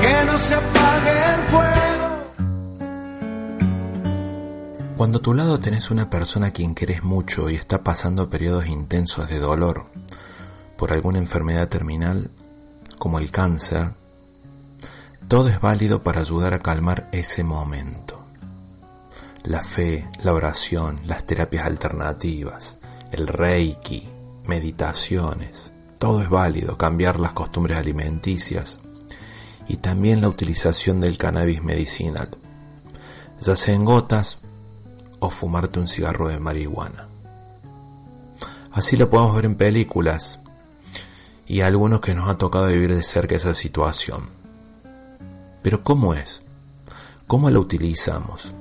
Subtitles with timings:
[0.00, 2.08] que no se apague el fuego.
[4.96, 8.66] Cuando a tu lado tenés una persona a quien querés mucho y está pasando periodos
[8.66, 9.86] intensos de dolor
[10.76, 12.30] por alguna enfermedad terminal,
[12.98, 13.90] como el cáncer,
[15.28, 18.20] todo es válido para ayudar a calmar ese momento.
[19.44, 22.78] La fe, la oración, las terapias alternativas,
[23.12, 24.08] el reiki,
[24.46, 28.80] meditaciones, todo es válido, cambiar las costumbres alimenticias
[29.68, 32.28] y también la utilización del cannabis medicinal,
[33.40, 34.38] ya sea en gotas
[35.18, 37.06] o fumarte un cigarro de marihuana.
[38.72, 40.40] Así lo podemos ver en películas
[41.46, 44.28] y a algunos que nos ha tocado vivir de cerca esa situación.
[45.62, 46.42] Pero ¿cómo es?
[47.26, 48.52] ¿Cómo la utilizamos?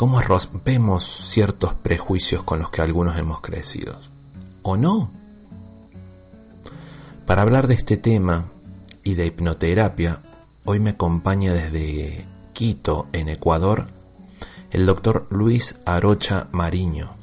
[0.00, 4.00] cómo rompemos ciertos prejuicios con los que algunos hemos crecido.
[4.62, 5.10] ¿O no?
[7.30, 8.46] Para hablar de este tema
[9.04, 10.18] y de hipnoterapia,
[10.64, 13.86] hoy me acompaña desde Quito, en Ecuador,
[14.72, 17.14] el doctor Luis Arocha Mariño.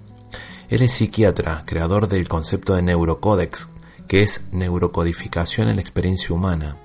[0.69, 3.67] Él es psiquiatra, creador del concepto de neurocódex,
[4.07, 6.77] que es neurocodificación en la experiencia humana,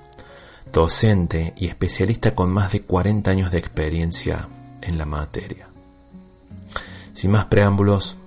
[0.73, 4.49] docente y especialista con más de 40 años de experiencia
[4.81, 5.69] en la materia.
[7.13, 8.17] Sin más preámbulos,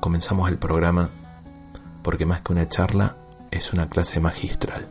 [0.00, 1.08] comenzamos el programa
[2.02, 3.14] porque más que una charla
[3.54, 4.86] es una clase magistral.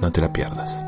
[0.00, 0.80] No te la pierdas.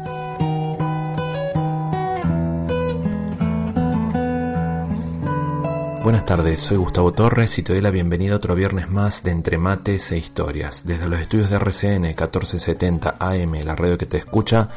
[6.05, 9.59] Buenas tardes, soy Gustavo Torres y te doy la bienvenida otro viernes más de Entre
[9.59, 14.69] Mates e Historias, desde los estudios de RCN 1470 AM, la radio que te escucha,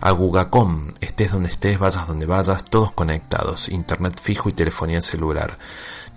[0.00, 5.58] a Gugacom, estés donde estés, vayas donde vayas, todos conectados, internet fijo y telefonía celular.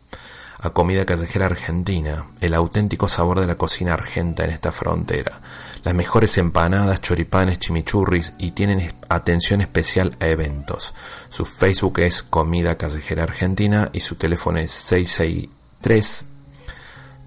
[0.58, 5.40] A comida callejera argentina, el auténtico sabor de la cocina argenta en esta frontera.
[5.84, 10.92] Las mejores empanadas, choripanes, chimichurris y tienen atención especial a eventos.
[11.30, 16.24] Su Facebook es Comida Callejera Argentina y su teléfono es 663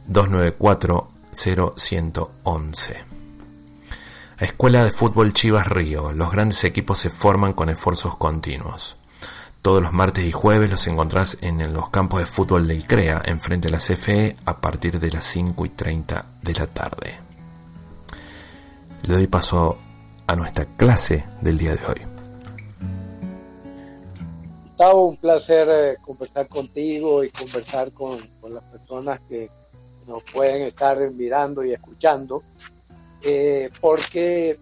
[0.07, 3.06] 294 0111.
[4.39, 6.11] Escuela de Fútbol Chivas Río.
[6.11, 8.95] Los grandes equipos se forman con esfuerzos continuos.
[9.63, 13.67] Todos los martes y jueves los encontrás en los campos de fútbol del CREA, enfrente
[13.67, 17.17] de la CFE, a partir de las 5 y 30 de la tarde.
[19.07, 19.79] Le doy paso
[20.27, 22.01] a nuestra clase del día de hoy.
[24.67, 29.49] Gustavo, un placer eh, conversar contigo y conversar con, con las personas que
[30.05, 32.43] nos pueden estar mirando y escuchando,
[33.21, 34.57] eh, porque,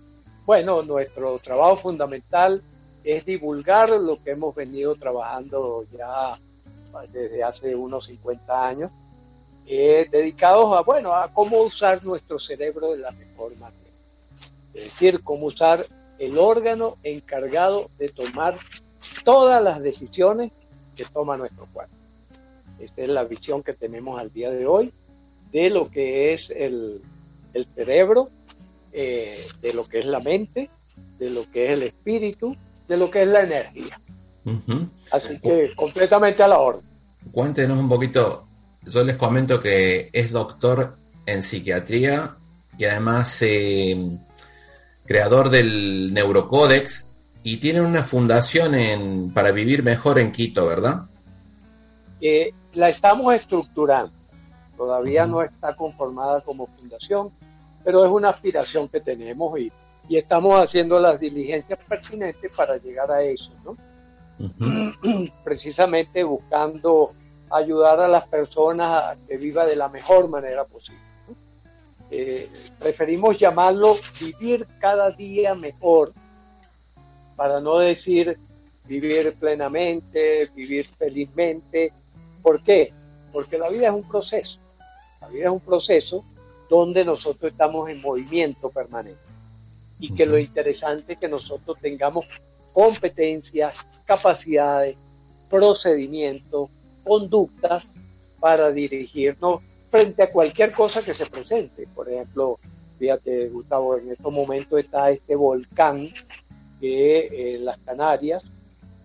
[0.46, 2.62] bueno, nuestro trabajo fundamental
[3.04, 6.38] es divulgar lo que hemos venido trabajando ya
[7.12, 8.92] desde hace unos 50 años,
[9.68, 13.72] eh, dedicados a, bueno, a cómo usar nuestro cerebro de la manera.
[14.74, 15.86] Es decir, cómo usar
[16.20, 18.58] el órgano encargado de tomar
[19.24, 20.52] todas las decisiones
[20.96, 21.94] que toma nuestro cuerpo.
[22.80, 24.92] Esta es la visión que tenemos al día de hoy
[25.52, 27.02] de lo que es el,
[27.74, 28.28] cerebro,
[28.98, 30.70] eh, de lo que es la mente,
[31.20, 32.56] de lo que es el espíritu,
[32.88, 34.00] de lo que es la energía.
[35.12, 36.82] Así que completamente a la orden.
[37.32, 38.46] Cuéntenos un poquito,
[38.84, 40.96] yo les comento que es doctor
[41.26, 42.36] en psiquiatría
[42.78, 44.18] y además eh,
[45.06, 47.08] creador del Neurocódex
[47.44, 51.02] y tiene una fundación en, para vivir mejor en Quito, ¿verdad?
[52.22, 54.14] Eh, la estamos estructurando.
[54.78, 57.30] Todavía no está conformada como fundación,
[57.86, 59.72] pero es una aspiración que tenemos y,
[60.10, 63.78] y estamos haciendo las diligencias pertinentes para llegar a eso, ¿no?
[65.44, 67.12] Precisamente buscando
[67.52, 71.00] ayudar a las personas a que viva de la mejor manera posible.
[72.12, 72.50] Eh,
[72.80, 76.12] preferimos llamarlo vivir cada día mejor,
[77.36, 78.38] para no decir
[78.88, 81.94] vivir plenamente, vivir felizmente.
[82.42, 82.92] ¿Por qué?
[83.32, 84.60] Porque la vida es un proceso.
[85.22, 86.24] La vida es un proceso
[86.70, 89.20] donde nosotros estamos en movimiento permanente.
[90.00, 92.26] Y que lo interesante es que nosotros tengamos
[92.74, 94.98] competencias, capacidades,
[95.50, 96.70] procedimientos,
[97.04, 97.84] conductas
[98.40, 101.88] para dirigirnos frente a cualquier cosa que se presente.
[101.96, 102.60] Por ejemplo,
[103.00, 106.10] fíjate, Gustavo, en estos momentos está este volcán
[106.82, 108.44] que en las Canarias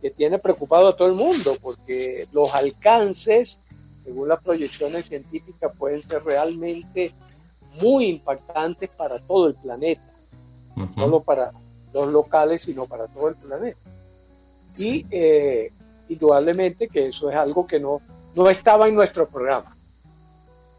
[0.02, 3.58] que tiene preocupado a todo el mundo porque los alcances,
[4.02, 7.12] según las proyecciones científicas, pueden ser realmente
[7.80, 10.02] muy impactantes para todo el planeta,
[10.76, 11.50] no solo para
[11.92, 13.78] los locales, sino para todo el planeta.
[14.76, 15.72] Y eh,
[16.08, 18.00] indudablemente que eso es algo que no,
[18.34, 19.76] no estaba en nuestro programa.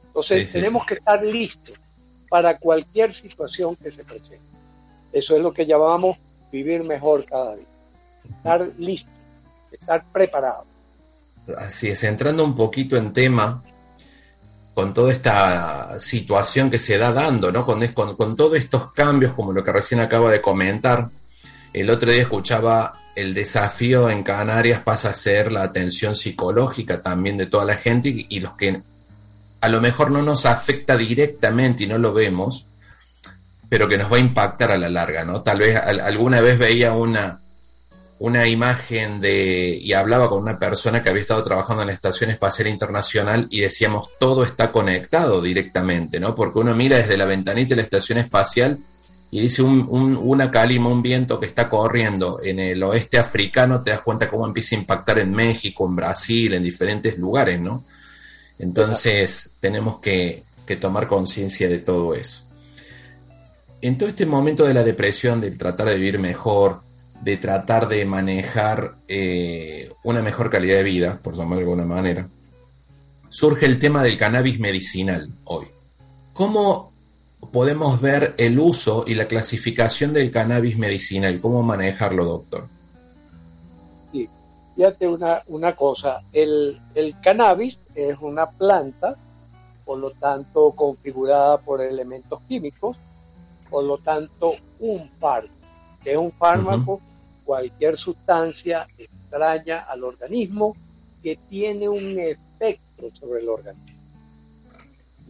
[0.07, 1.75] Entonces tenemos que estar listos
[2.29, 4.39] para cualquier situación que se presente.
[5.11, 6.17] Eso es lo que llamamos
[6.51, 7.65] vivir mejor cada día.
[8.37, 9.09] Estar listo,
[9.71, 10.65] estar preparado.
[11.57, 13.63] Así es, entrando un poquito en tema,
[14.73, 17.65] con toda esta situación que se da dando, ¿no?
[17.65, 21.09] Con, con, con todos estos cambios, como lo que recién acaba de comentar,
[21.73, 27.37] el otro día escuchaba el desafío en Canarias pasa a ser la atención psicológica también
[27.37, 28.81] de toda la gente y, los que
[29.59, 32.65] a lo mejor no nos afecta directamente y no lo vemos,
[33.69, 35.41] pero que nos va a impactar a la larga, ¿no?
[35.41, 37.39] Tal vez alguna vez veía una,
[38.21, 42.29] una imagen de, y hablaba con una persona que había estado trabajando en la Estación
[42.29, 46.35] Espacial Internacional y decíamos, todo está conectado directamente, ¿no?
[46.35, 48.77] Porque uno mira desde la ventanita de la Estación Espacial
[49.31, 53.89] y dice un, una calima, un viento que está corriendo en el oeste africano, te
[53.89, 57.83] das cuenta cómo empieza a impactar en México, en Brasil, en diferentes lugares, ¿no?
[58.59, 60.43] Entonces tenemos que,
[60.79, 62.43] tomar conciencia de todo eso.
[63.81, 66.81] En todo este momento de la depresión, de tratar de vivir mejor,
[67.23, 72.27] de tratar de manejar eh, una mejor calidad de vida, por llamarlo de alguna manera,
[73.29, 75.67] surge el tema del cannabis medicinal hoy.
[76.33, 76.91] ¿Cómo
[77.51, 81.39] podemos ver el uso y la clasificación del cannabis medicinal.
[81.41, 82.67] ¿Cómo manejarlo, doctor?
[84.11, 84.29] Sí,
[84.75, 89.15] fíjate una, una cosa, el, el cannabis es una planta,
[89.85, 92.95] por lo tanto configurada por elementos químicos,
[93.69, 95.09] por lo tanto un
[96.03, 96.99] que es un fármaco,
[97.51, 100.73] cualquier sustancia extraña al organismo
[101.21, 103.91] que tiene un efecto sobre el organismo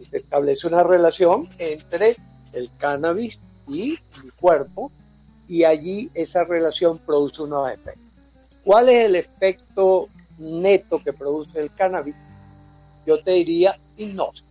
[0.08, 2.16] se establece una relación entre
[2.54, 4.92] el cannabis y mi cuerpo
[5.48, 8.04] y allí esa relación produce unos efectos.
[8.64, 12.16] ¿Cuál es el efecto neto que produce el cannabis?
[13.08, 14.44] Yo te diría hipnosis.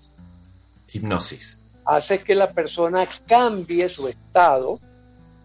[0.93, 1.59] Hipnosis.
[1.85, 4.81] Hace que la persona cambie su estado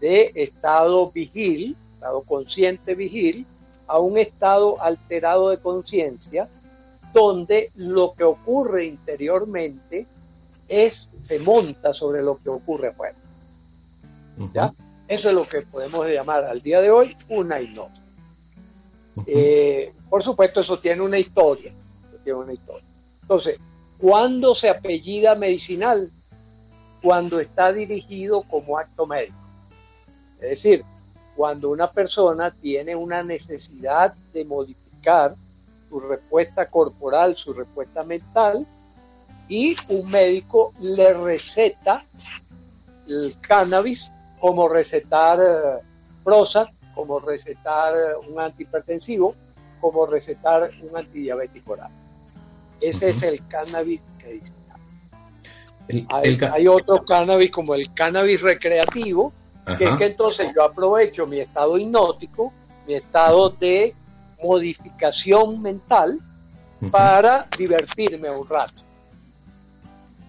[0.00, 3.46] de estado vigil, estado consciente vigil,
[3.88, 6.48] a un estado alterado de conciencia
[7.12, 10.06] donde lo que ocurre interiormente
[10.68, 13.16] es, se monta sobre lo que ocurre afuera.
[14.52, 14.72] ¿Ya?
[15.08, 18.00] Eso es lo que podemos llamar al día de hoy una hipnosis.
[19.26, 21.72] Eh, por supuesto, eso tiene una historia.
[22.22, 22.84] tiene una historia.
[23.22, 23.58] Entonces,
[23.98, 26.10] ¿cuándo se apellida medicinal?
[27.02, 29.38] Cuando está dirigido como acto médico.
[30.40, 30.84] Es decir,
[31.36, 35.34] cuando una persona tiene una necesidad de modificar
[35.88, 38.66] su respuesta corporal, su respuesta mental,
[39.48, 42.02] y un médico le receta
[43.06, 45.82] el cannabis como recetar eh,
[46.24, 49.34] Prozac, como recetar eh, un antihipertensivo,
[49.80, 51.90] como recetar un antidiabético oral.
[52.80, 54.80] Ese es el cannabis medicinal.
[56.08, 59.32] hay, hay, otro cannabis como el cannabis recreativo,
[59.78, 62.52] que es que entonces yo aprovecho mi estado hipnótico,
[62.86, 63.94] mi estado de
[64.42, 66.20] modificación mental
[66.90, 68.82] para divertirme un rato.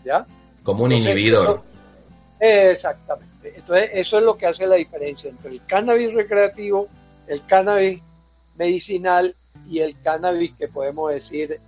[0.04, 0.26] ¿Ya?
[0.64, 1.62] Como un inhibidor.
[2.40, 3.54] exactamente.
[3.56, 6.88] Entonces, eso es lo que hace la diferencia entre el cannabis recreativo,
[7.28, 8.02] el cannabis
[8.58, 9.36] medicinal
[9.70, 11.60] y el cannabis que podemos decir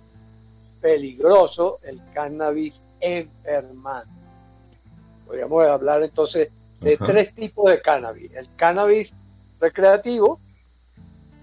[0.80, 4.10] peligroso, el cannabis enfermante.
[5.26, 6.50] Podríamos hablar entonces
[6.80, 8.32] de tres tipos de cannabis.
[8.34, 9.12] El cannabis
[9.60, 10.40] recreativo,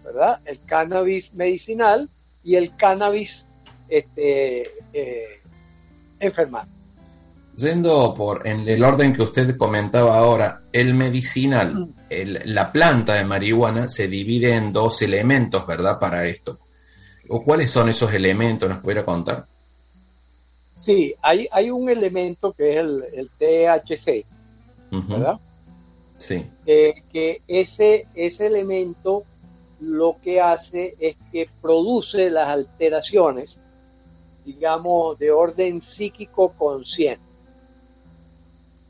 [0.03, 0.39] ¿verdad?
[0.45, 2.09] El cannabis medicinal
[2.43, 3.45] y el cannabis
[3.87, 4.63] este,
[4.93, 5.41] eh,
[6.19, 6.71] enfermante.
[7.55, 11.93] Yendo por en el orden que usted comentaba ahora, el medicinal, mm.
[12.45, 15.99] la planta de marihuana se divide en dos elementos, ¿verdad?
[15.99, 16.59] Para esto.
[17.29, 18.69] ¿O cuáles son esos elementos?
[18.69, 19.45] ¿Nos pudiera contar?
[20.75, 24.23] Sí, hay, hay un elemento que es el, el THC,
[24.91, 25.39] ¿verdad?
[26.17, 26.45] Sí.
[26.65, 29.23] Eh, que ese, ese elemento
[29.79, 33.59] lo que hace es que produce las alteraciones,
[34.45, 37.21] digamos, de orden psíquico consciente.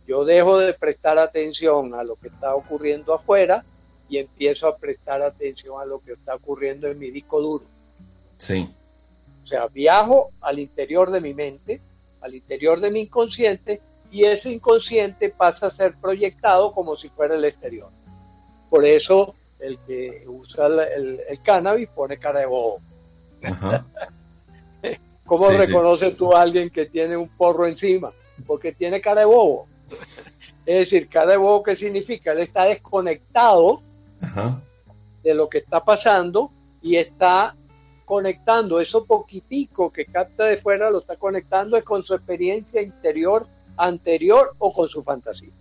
[0.08, 3.66] Yo dejo de prestar atención a lo que está ocurriendo afuera
[4.10, 7.66] y empiezo a prestar atención a lo que está ocurriendo en mi disco duro.
[8.38, 8.70] Sí.
[9.44, 11.82] O sea, viajo al interior de mi mente,
[12.22, 17.36] al interior de mi inconsciente y ese inconsciente pasa a ser proyectado como si fuera
[17.36, 17.90] el exterior.
[18.70, 22.80] Por eso el que usa el, cannabis pone cara de bobo.
[25.26, 28.12] ¿Cómo reconoces tú a alguien que tiene un porro encima?
[28.46, 29.68] Porque tiene cara de bobo.
[30.66, 32.32] es decir, cara de bobo, ¿qué significa?
[32.32, 33.82] Él está desconectado
[35.24, 36.50] de lo que está pasando
[36.82, 37.54] y está
[38.06, 43.46] conectando eso poquitico que capta de fuera, lo está conectando con su experiencia interior
[43.78, 45.52] anterior o con su fantasía.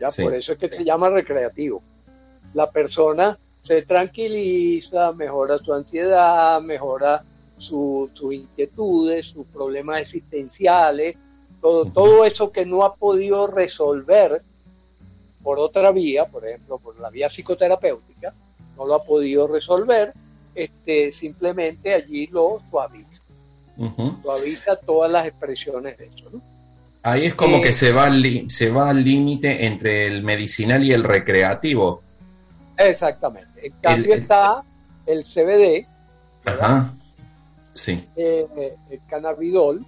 [0.00, 1.82] Ya por eso es que se llama recreativo.
[2.54, 7.22] La persona se tranquiliza, mejora su ansiedad, mejora
[7.58, 11.16] sus inquietudes, sus problemas existenciales,
[11.60, 14.42] todo, todo eso que no ha podido resolver
[15.42, 18.34] por otra vía, por ejemplo, por la vía psicoterapéutica,
[18.76, 20.12] no lo ha podido resolver,
[20.54, 23.22] este, simplemente allí lo suaviza.
[24.22, 26.30] Suaviza todas las expresiones de eso.
[27.06, 28.10] Ahí es como que eh, se va,
[28.48, 32.02] se va al límite entre el medicinal y el recreativo.
[32.76, 33.68] Exactamente.
[33.68, 34.60] En cambio está
[35.06, 35.86] el CBD,
[36.44, 36.92] Ajá.
[37.72, 38.04] Sí.
[38.16, 39.86] Eh, el cannabidol,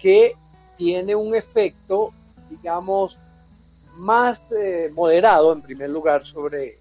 [0.00, 0.32] que
[0.76, 2.12] tiene un efecto,
[2.50, 3.16] digamos,
[3.94, 6.76] más eh, moderado en primer lugar sobre,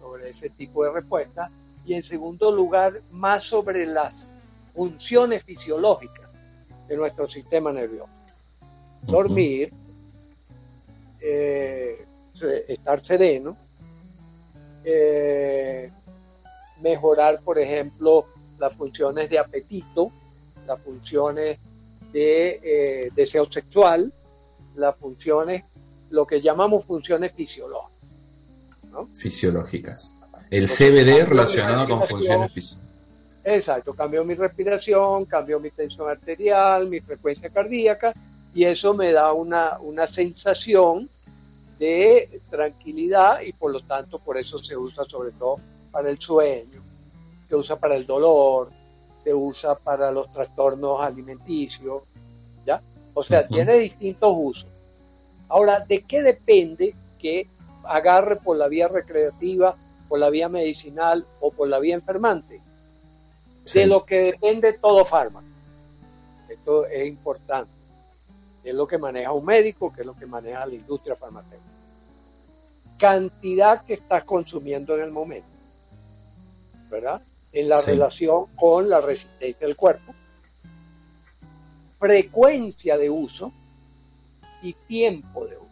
[0.00, 1.50] sobre ese tipo de respuesta
[1.84, 4.28] y en segundo lugar más sobre las
[4.72, 6.30] funciones fisiológicas
[6.86, 8.23] de nuestro sistema nervioso.
[9.06, 9.72] Dormir,
[11.20, 12.04] eh,
[12.68, 13.56] estar sereno,
[14.84, 15.90] eh,
[16.82, 18.26] mejorar, por ejemplo,
[18.58, 20.10] las funciones de apetito,
[20.66, 21.58] las funciones
[22.12, 24.12] de eh, deseo sexual,
[24.74, 25.64] las funciones,
[26.10, 27.94] lo que llamamos funciones fisiológicas.
[29.14, 30.14] Fisiológicas.
[30.50, 32.84] El CBD relacionado con funciones físicas.
[33.44, 38.14] Exacto, cambió mi respiración, cambió mi tensión arterial, mi frecuencia cardíaca
[38.54, 41.08] y eso me da una, una sensación
[41.78, 45.58] de tranquilidad y por lo tanto por eso se usa sobre todo
[45.90, 46.80] para el sueño,
[47.48, 48.70] se usa para el dolor,
[49.18, 52.02] se usa para los trastornos alimenticios,
[52.64, 52.80] ¿ya?
[53.14, 54.66] O sea, tiene distintos usos.
[55.48, 57.48] Ahora, ¿de qué depende que
[57.84, 59.76] agarre por la vía recreativa
[60.08, 62.60] por la vía medicinal o por la vía enfermante.
[63.72, 65.46] De lo que depende todo fármaco.
[66.48, 67.72] Esto es importante.
[68.64, 71.70] Es lo que maneja un médico, que es lo que maneja la industria farmacéutica.
[72.98, 75.48] Cantidad que estás consumiendo en el momento.
[76.90, 77.20] ¿Verdad?
[77.52, 80.14] En la relación con la resistencia del cuerpo.
[81.98, 83.52] Frecuencia de uso
[84.62, 85.64] y tiempo de uso.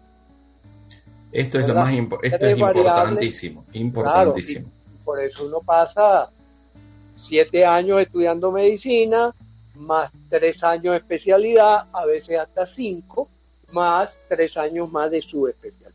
[1.32, 4.68] Esto es lo más esto es importantísimo, importantísimo.
[5.02, 6.28] por eso uno pasa
[7.16, 9.34] siete años estudiando medicina,
[9.75, 13.29] más tres años de especialidad, a veces hasta cinco,
[13.73, 15.93] más tres años más de su especialidad.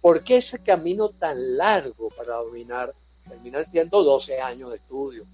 [0.00, 2.92] ¿Por qué ese camino tan largo para dominar?
[3.28, 5.24] Terminan siendo 12 años de estudio,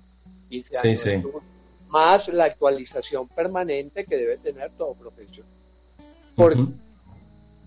[0.48, 1.42] 15 años de estudio.
[1.88, 5.50] más la actualización permanente que debe tener todo profesional.
[6.34, 6.64] Porque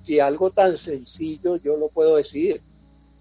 [0.05, 2.61] si algo tan sencillo yo lo puedo decir,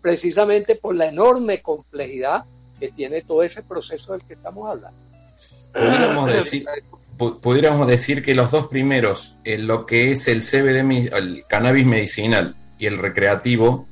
[0.03, 2.45] precisamente por la enorme complejidad
[2.79, 5.08] que tiene todo ese proceso del que estamos hablando.
[5.79, 6.67] Pudiéramos decir,
[7.43, 12.87] pudiéramos decir que los dos primeros, lo que es el CBD, el cannabis medicinal y
[12.87, 13.87] el recreativo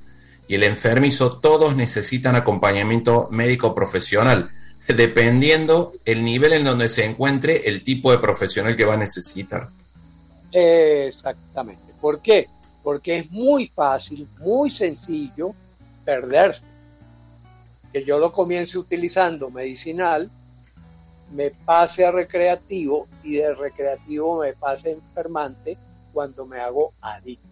[0.48, 4.50] y el enfermizo, todos necesitan acompañamiento médico profesional,
[4.86, 9.68] dependiendo el nivel en donde se encuentre el tipo de profesional que va a necesitar.
[10.52, 11.82] Exactamente.
[12.00, 12.46] ¿Por qué?
[12.84, 15.50] Porque es muy fácil, muy sencillo
[16.04, 16.62] perderse.
[17.92, 20.30] Que yo lo comience utilizando medicinal
[21.32, 25.76] me pase a recreativo y de recreativo me pase enfermante
[26.12, 27.46] cuando me hago adicto.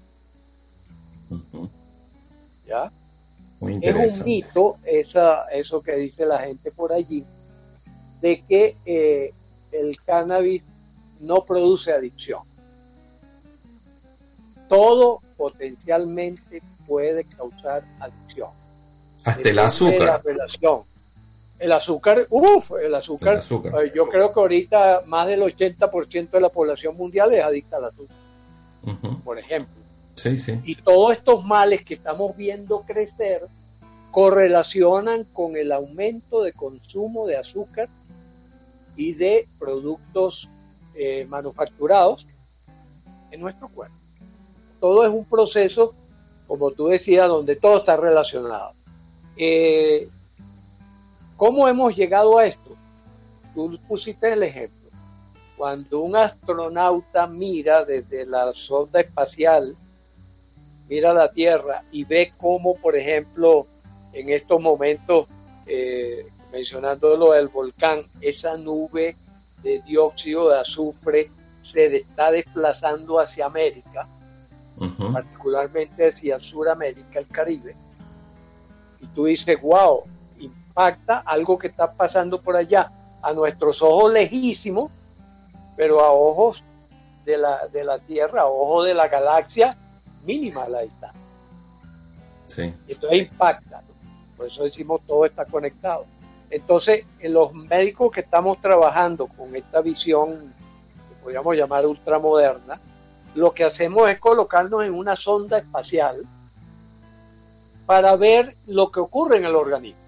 [2.67, 2.91] ¿Ya?
[3.81, 7.25] es un mito esa, eso que dice la gente por allí,
[8.21, 9.33] de que eh,
[9.73, 10.63] el cannabis
[11.21, 12.43] no produce adicción.
[14.69, 18.51] Todo potencialmente puede causar adicción.
[19.25, 20.23] Hasta el azúcar.
[20.25, 20.83] relación.
[21.59, 26.49] El azúcar, uff, el azúcar, eh, yo creo que ahorita más del 80% de la
[26.49, 28.17] población mundial es adicta al azúcar,
[29.25, 29.75] por ejemplo.
[30.17, 30.61] Sí, sí.
[30.65, 33.43] Y todos estos males que estamos viendo crecer
[34.11, 37.89] correlacionan con el aumento de consumo de azúcar
[38.97, 40.49] y de productos
[40.95, 42.25] eh, manufacturados
[43.33, 43.97] en nuestro cuerpo.
[44.79, 45.93] Todo es un proceso,
[46.47, 48.73] como tú decías, donde todo está relacionado.
[49.37, 50.09] Eh,
[51.37, 52.77] ¿Cómo hemos llegado a esto?
[53.55, 54.91] Tú pusiste el ejemplo.
[55.57, 59.75] Cuando un astronauta mira desde la sonda espacial,
[60.89, 63.67] mira la Tierra y ve cómo, por ejemplo,
[64.13, 65.27] en estos momentos,
[65.67, 69.17] eh, mencionando lo del volcán, esa nube
[69.63, 71.31] de dióxido de azufre
[71.63, 74.07] se está desplazando hacia América,
[75.13, 77.75] particularmente hacia Sudamérica, el Caribe.
[79.01, 80.05] Y tú dices, wow,
[80.75, 82.91] impacta algo que está pasando por allá
[83.23, 84.91] a nuestros ojos lejísimos,
[85.77, 86.65] pero a ojos
[87.25, 89.77] de la, de la Tierra, a ojos de la galaxia,
[90.25, 91.21] mínima la distancia.
[92.47, 92.75] Sí.
[92.89, 93.83] Entonces impacta.
[94.37, 96.07] Por eso decimos todo está conectado.
[96.51, 102.81] Entonces, en los médicos que estamos trabajando con esta visión, que podríamos llamar ultramoderna,
[103.37, 106.23] lo que hacemos es colocarnos en una sonda espacial
[107.87, 110.04] para ver lo que ocurre en el organismo.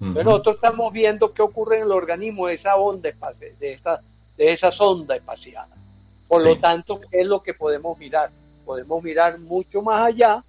[0.00, 3.10] Pero nosotros estamos viendo qué ocurre en el organismo de esa onda
[3.58, 4.00] de esa,
[4.36, 5.68] de esa sonda espacial.
[6.28, 8.30] Por lo tanto, ¿qué es lo que podemos mirar?
[8.64, 10.44] Podemos mirar mucho más allá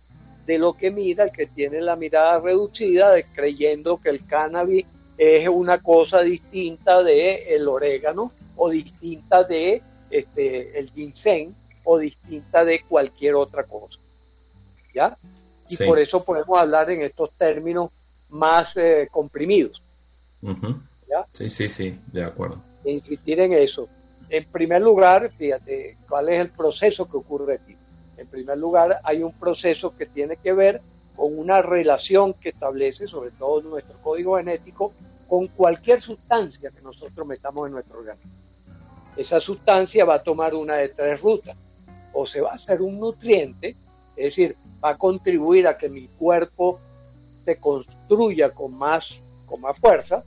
[0.46, 4.86] de lo que mira el que tiene la mirada reducida, de, creyendo que el cannabis
[5.18, 12.66] es una cosa distinta de el orégano o distinta de este, el ginseng o distinta
[12.66, 14.00] de cualquier otra cosa.
[14.94, 15.18] ¿Ya?
[15.70, 17.92] Y por eso podemos hablar en estos términos
[18.30, 19.82] más eh, comprimidos.
[20.42, 21.26] ¿Ya?
[21.32, 22.62] Sí, sí, sí, de acuerdo.
[22.86, 23.88] insistir en eso.
[24.30, 27.76] En primer lugar, fíjate, ¿cuál es el proceso que ocurre aquí?
[28.18, 30.82] En primer lugar, hay un proceso que tiene que ver
[31.16, 34.94] con una relación que establece, sobre todo nuestro código genético,
[35.28, 38.32] con cualquier sustancia que nosotros metamos en nuestro organismo.
[39.18, 41.58] Esa sustancia va a tomar una de tres rutas.
[42.14, 43.76] O se va a hacer un nutriente,
[44.16, 46.80] es decir, va a contribuir a que mi cuerpo
[47.58, 50.24] construya con más, con más fuerza,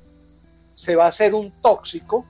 [0.74, 2.24] se va a hacer un tóxico,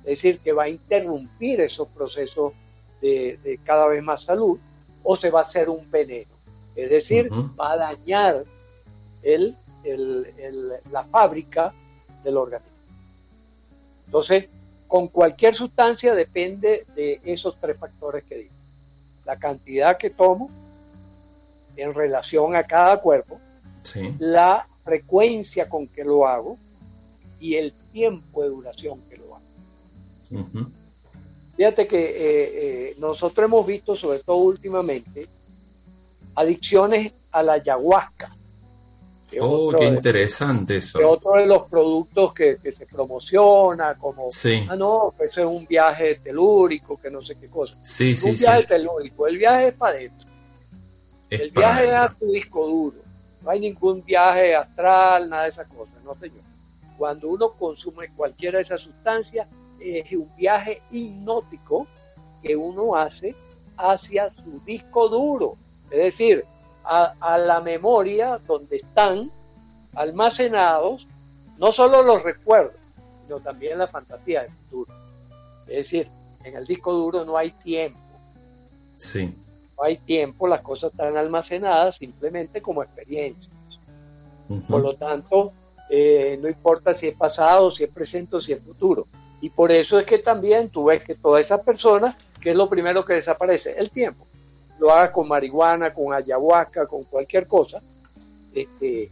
[0.00, 2.52] es decir, que va a interrumpir esos procesos
[3.00, 4.58] de, de cada vez más salud,
[5.02, 6.30] o se va a hacer un veneno.
[6.76, 8.44] Es decir, va a dañar
[9.22, 9.56] el,
[10.90, 11.72] la fábrica
[12.22, 12.72] del organismo.
[14.06, 14.48] Entonces,
[14.86, 18.54] con cualquier sustancia depende de esos tres factores que digo.
[19.24, 20.50] La cantidad que tomo
[21.76, 23.40] en relación a cada cuerpo,
[24.18, 26.56] la frecuencia con que lo hago
[27.40, 30.70] y el tiempo de duración que lo hago.
[31.56, 32.10] Fíjate que eh,
[32.90, 35.26] eh, nosotros hemos visto, sobre todo últimamente,
[36.36, 38.32] adicciones a la ayahuasca.
[39.40, 40.98] oh, qué interesante eso.
[41.10, 44.30] otro de los productos que, se promociona, como,
[44.68, 47.76] ah, no, eso es un viaje telúrico, que no sé qué cosa.
[47.82, 50.28] Sí, un viaje telúrico, el viaje es para adentro.
[51.30, 53.07] el viaje es a tu disco duro.
[53.42, 56.42] No hay ningún viaje astral, nada de esas cosas, no señor.
[56.96, 59.46] Cuando uno consume cualquiera de esas sustancias,
[59.80, 61.86] es un viaje hipnótico
[62.42, 63.34] que uno hace
[63.76, 65.56] hacia su disco duro,
[65.90, 66.44] es decir,
[66.84, 69.30] a, la memoria donde están
[69.94, 71.06] almacenados
[71.58, 72.76] no solo los recuerdos,
[73.22, 74.92] sino también la fantasía del futuro.
[75.66, 76.08] Es decir,
[76.44, 77.98] en el disco duro no hay tiempo.
[78.96, 79.34] Sí.
[79.78, 83.52] No hay tiempo, las cosas están almacenadas simplemente como experiencias.
[84.68, 85.52] Por lo tanto,
[85.88, 89.06] eh, no importa si es pasado, si es presente o si es futuro.
[89.40, 92.68] Y por eso es que también tú ves que todas esas personas, que es lo
[92.68, 93.74] primero que desaparece?
[93.78, 94.26] El tiempo.
[94.80, 97.80] Lo haga con marihuana, con ayahuasca, con cualquier cosa,
[98.54, 99.10] este,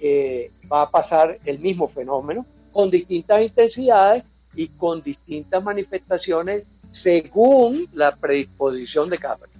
[0.00, 4.24] eh, va a pasar el mismo fenómeno con distintas intensidades
[4.54, 9.51] y con distintas manifestaciones según la predisposición de cada persona.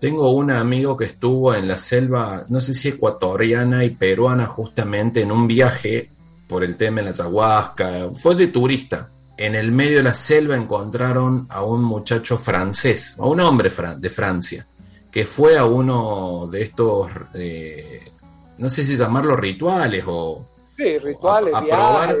[0.00, 5.20] Tengo un amigo que estuvo en la selva, no sé si ecuatoriana y peruana, justamente
[5.20, 6.08] en un viaje
[6.48, 8.08] por el tema de la ayahuasca.
[8.14, 9.10] Fue de turista.
[9.36, 14.10] En el medio de la selva encontraron a un muchacho francés, a un hombre de
[14.10, 14.66] Francia,
[15.10, 18.10] que fue a uno de estos, eh,
[18.58, 20.46] no sé si llamarlo rituales o...
[20.76, 22.16] Sí, rituales, a probar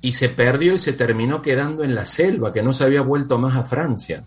[0.00, 3.38] y se perdió y se terminó quedando en la selva, que no se había vuelto
[3.38, 4.24] más a Francia.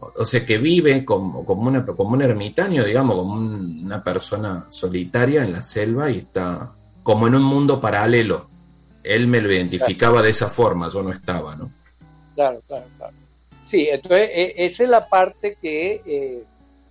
[0.00, 5.44] O sea, que vive como, como, una, como un ermitaño, digamos, como una persona solitaria
[5.44, 8.46] en la selva y está como en un mundo paralelo.
[9.02, 11.70] Él me lo identificaba de esa forma, yo no estaba, ¿no?
[12.34, 13.14] Claro, claro, claro.
[13.64, 16.44] Sí, entonces e, esa es la parte que eh,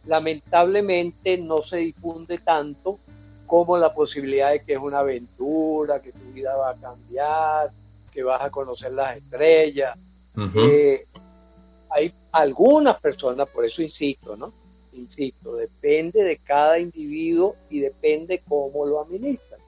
[0.05, 2.99] lamentablemente no se difunde tanto
[3.45, 7.71] como la posibilidad de que es una aventura, que tu vida va a cambiar,
[8.11, 9.97] que vas a conocer las estrellas.
[10.55, 11.05] Eh,
[11.89, 14.51] hay algunas personas, por eso insisto, ¿no?
[14.93, 19.59] Insisto, depende de cada individuo y depende cómo lo administran.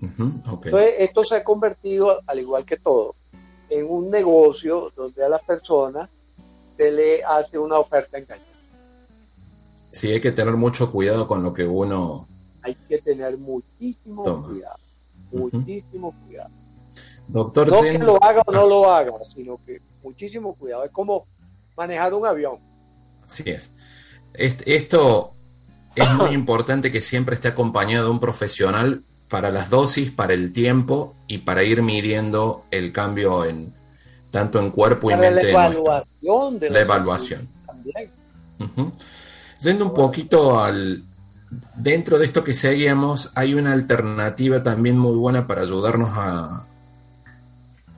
[0.00, 3.14] Entonces, esto se ha convertido, al igual que todo,
[3.70, 6.10] en un negocio donde a las personas
[6.76, 8.46] se le hace una oferta engañosa.
[9.90, 12.28] Sí, hay que tener mucho cuidado con lo que uno
[12.62, 14.76] hay que tener muchísimo cuidado,
[15.32, 16.50] muchísimo cuidado.
[17.28, 20.84] Doctor, no que lo haga o no lo haga, sino que muchísimo cuidado.
[20.84, 21.26] Es como
[21.78, 22.56] manejar un avión.
[23.26, 23.70] Así es.
[24.34, 25.30] Esto
[25.94, 30.52] es muy importante que siempre esté acompañado de un profesional para las dosis, para el
[30.52, 33.72] tiempo y para ir midiendo el cambio en
[34.30, 35.52] tanto en cuerpo y mente.
[35.52, 37.48] La evaluación de la, evaluación.
[39.60, 41.02] Yendo un poquito al,
[41.76, 46.66] dentro de esto que seguíamos hay una alternativa también muy buena para ayudarnos a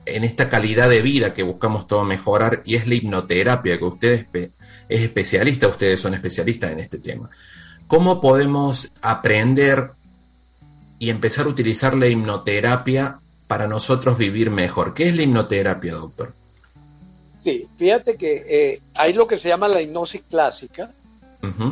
[0.05, 4.25] en esta calidad de vida que buscamos todo mejorar y es la hipnoterapia, que usted
[4.33, 4.49] es,
[4.89, 7.29] especialista, ustedes son especialistas en este tema.
[7.87, 9.91] ¿Cómo podemos aprender
[10.99, 14.93] y empezar a utilizar la hipnoterapia para nosotros vivir mejor?
[14.93, 16.33] ¿Qué es la hipnoterapia, doctor?
[17.43, 20.91] Sí, fíjate que eh, hay lo que se llama la hipnosis clásica,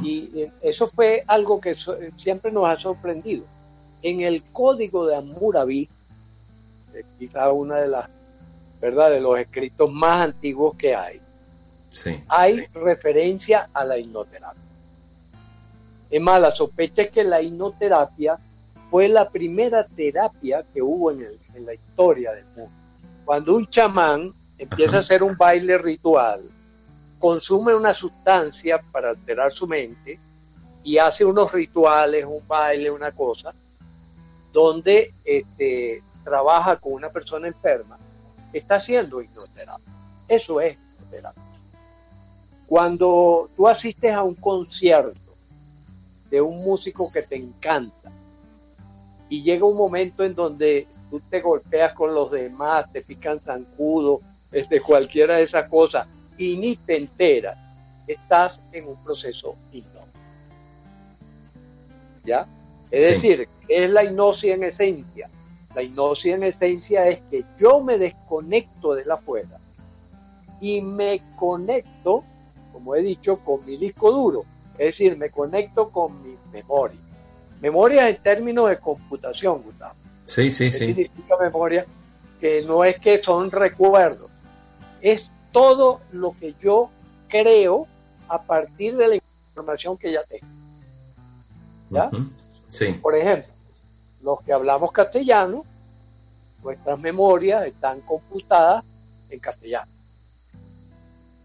[0.03, 1.75] y eh, eso fue algo que
[2.17, 3.45] siempre nos ha sorprendido.
[4.01, 5.87] En el código de Hammurabi,
[6.95, 8.09] eh, quizá una de las,
[8.81, 11.19] ¿verdad?, de los escritos más antiguos que hay,
[12.27, 14.61] hay referencia a la hipnoterapia.
[16.09, 18.37] Es más, la sospecha es que la hipnoterapia
[18.89, 22.71] fue la primera terapia que hubo en, en la historia del mundo.
[23.25, 26.41] Cuando un chamán empieza a hacer un baile ritual,
[27.19, 30.19] consume una sustancia para alterar su mente
[30.83, 33.53] y hace unos rituales, un baile, una cosa,
[34.51, 37.98] donde este, trabaja con una persona enferma,
[38.53, 39.93] está haciendo hipnoterapia.
[40.27, 41.43] Eso es hipnoterapia.
[42.67, 45.19] Cuando tú asistes a un concierto
[46.29, 48.11] de un músico que te encanta
[49.27, 54.21] y llega un momento en donde tú te golpeas con los demás, te pican zancudo,
[54.51, 56.07] este, cualquiera de esas cosas,
[56.37, 57.57] y ni te enteras,
[58.07, 60.09] estás en un proceso hipnótico.
[62.23, 62.45] ¿Ya?
[62.91, 65.29] Es decir, es la hipnosis en esencia?
[65.75, 69.59] La hipnosis en esencia es que yo me desconecto de la afuera
[70.61, 72.23] y me conecto,
[72.73, 74.45] como he dicho, con mi disco duro.
[74.73, 76.99] Es decir, me conecto con mi memoria.
[77.61, 79.93] Memoria en términos de computación, Gustavo.
[80.25, 80.85] Sí, sí, sí.
[80.87, 81.85] significa memoria?
[82.39, 84.29] Que no es que son recuerdos,
[85.01, 86.89] es todo lo que yo
[87.27, 87.87] creo
[88.27, 90.45] a partir de la información que ya tengo.
[91.89, 92.09] ¿Ya?
[92.67, 92.93] Sí.
[93.01, 93.51] Por ejemplo,
[94.21, 95.63] los que hablamos castellano,
[96.63, 98.83] nuestras memorias están computadas
[99.29, 99.91] en castellano.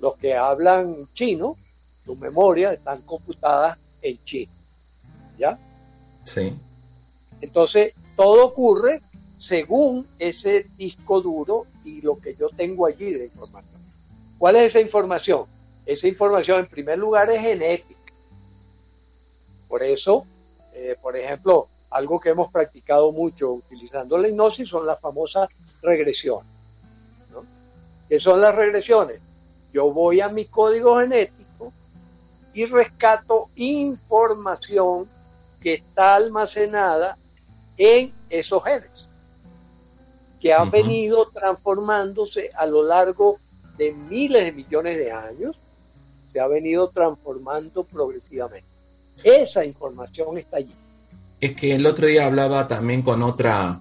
[0.00, 1.56] Los que hablan chino,
[2.04, 4.52] sus memorias están computadas en chino.
[5.38, 5.58] ¿Ya?
[6.24, 6.54] Sí.
[7.40, 9.00] Entonces, todo ocurre
[9.38, 13.80] según ese disco duro y lo que yo tengo allí de información.
[14.38, 15.44] ¿Cuál es esa información?
[15.86, 18.00] Esa información en primer lugar es genética.
[19.68, 20.24] Por eso,
[20.72, 25.48] eh, por ejemplo, algo que hemos practicado mucho utilizando la hipnosis son las famosas
[25.80, 26.50] regresiones.
[27.32, 27.44] ¿no?
[28.08, 29.20] ¿Qué son las regresiones?
[29.72, 31.72] Yo voy a mi código genético
[32.52, 35.08] y rescato información
[35.60, 37.16] que está almacenada
[37.78, 39.08] en esos genes,
[40.40, 43.38] que han venido transformándose a lo largo
[43.76, 45.60] de miles de millones de años,
[46.32, 48.66] se ha venido transformando progresivamente.
[49.22, 50.74] Esa información está allí.
[51.44, 53.78] Es que el otro día hablaba también con otra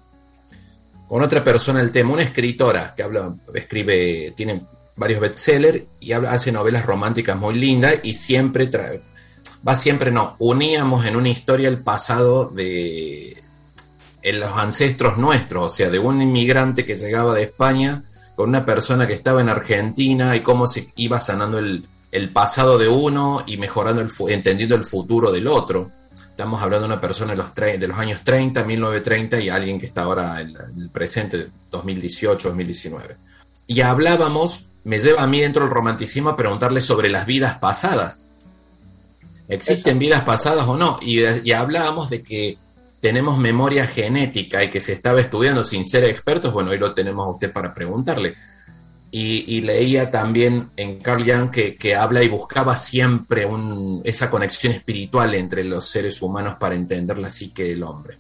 [1.08, 4.64] con otra persona el tema, una escritora que habla, escribe, tiene
[4.98, 9.00] varios bestsellers y habla, hace novelas románticas muy lindas y siempre trae,
[9.66, 13.42] va siempre no, uníamos en una historia el pasado de
[14.24, 18.04] en los ancestros nuestros, o sea, de un inmigrante que llegaba de España
[18.36, 22.78] con una persona que estaba en Argentina y cómo se iba sanando el, el pasado
[22.78, 25.90] de uno y mejorando el entendiendo el futuro del otro.
[26.34, 29.86] Estamos hablando de una persona de los, de los años 30, 1930 y alguien que
[29.86, 33.16] está ahora en el presente, 2018, 2019.
[33.68, 38.26] Y hablábamos, me lleva a mí dentro del romanticismo a preguntarle sobre las vidas pasadas.
[39.48, 40.98] ¿Existen vidas pasadas o no?
[41.04, 42.58] Y, y hablábamos de que
[43.00, 46.52] tenemos memoria genética y que se estaba estudiando sin ser expertos.
[46.52, 48.34] Bueno, hoy lo tenemos a usted para preguntarle
[49.16, 53.48] y, leía también en Carl Jung que, habla y buscaba siempre
[54.04, 58.18] esa conexión espiritual entre los seres humanos para entender la psique del hombre.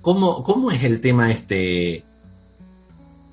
[0.00, 2.04] ¿Cómo, ¿Cómo es el tema este?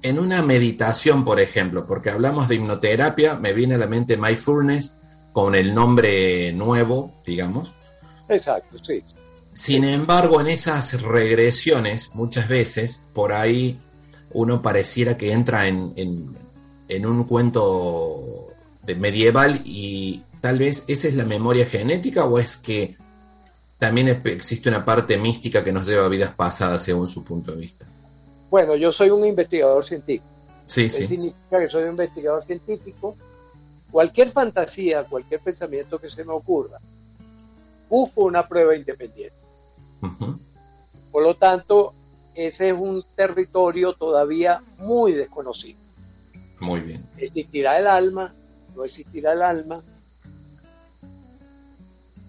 [0.01, 4.93] En una meditación, por ejemplo, porque hablamos de hipnoterapia, me viene a la mente Mindfulness
[5.31, 7.71] con el nombre nuevo, digamos.
[8.27, 9.01] Exacto, sí.
[9.53, 13.79] Sin embargo, en esas regresiones, muchas veces, por ahí
[14.33, 15.93] uno pareciera que entra en,
[16.87, 18.47] en, un cuento
[18.83, 22.95] de medieval y tal vez esa es la memoria genética o es que
[23.79, 27.61] también existe una parte mística que nos lleva a vidas pasadas según su punto de
[27.61, 27.85] vista.
[28.49, 30.25] Bueno, yo soy un investigador científico.
[30.65, 31.07] Sí, sí.
[31.07, 33.15] significa que soy un investigador científico.
[33.91, 36.77] Cualquier fantasía, cualquier pensamiento que se me ocurra,
[37.89, 39.35] busco una prueba independiente.
[41.11, 41.93] Por lo tanto,
[42.35, 45.79] ese es un territorio todavía muy desconocido.
[46.59, 47.03] Muy bien.
[47.17, 48.33] ¿Existirá el alma?
[48.75, 49.81] ¿No existirá el alma?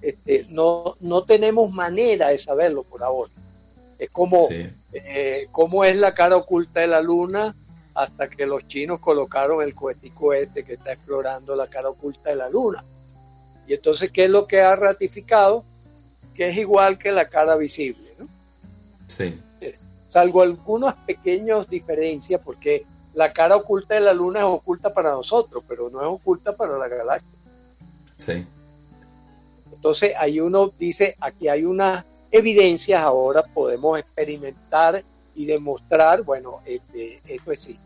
[0.01, 3.31] Este, no, no tenemos manera de saberlo por ahora.
[3.99, 7.55] Es como eh, cómo es la cara oculta de la luna
[7.95, 12.37] hasta que los chinos colocaron el cohetico este que está explorando la cara oculta de
[12.37, 12.83] la luna.
[13.69, 15.63] Y entonces, ¿qué es lo que ha ratificado?
[16.35, 18.03] Que es igual que la cara visible.
[18.19, 18.27] ¿no?
[19.07, 19.39] Sí
[20.13, 25.65] salvo algunas pequeñas diferencias, porque la cara oculta de la Luna es oculta para nosotros,
[25.67, 27.39] pero no es oculta para la galaxia.
[28.19, 28.47] Sí.
[29.73, 35.03] Entonces ahí uno dice, aquí hay unas evidencias, ahora podemos experimentar
[35.35, 37.83] y demostrar, bueno, este, esto existe.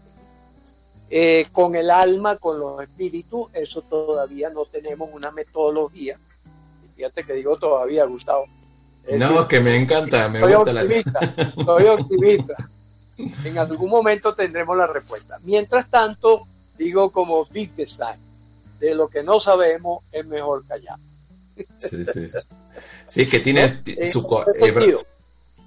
[1.09, 6.19] Eh, con el alma, con los espíritus, eso todavía no tenemos una metodología.
[6.97, 8.47] Fíjate que digo todavía, Gustavo,
[9.13, 11.53] no, que me encanta, me gusta optimista, la...
[11.65, 12.55] Soy optimista.
[13.45, 15.39] En algún momento tendremos la respuesta.
[15.43, 16.43] Mientras tanto,
[16.77, 18.21] digo como Wittgenstein,
[18.79, 20.99] de lo que no sabemos es mejor callar.
[21.79, 22.29] Sí, sí,
[23.07, 23.29] sí.
[23.29, 24.21] Que tiene su,
[24.55, 24.97] eh,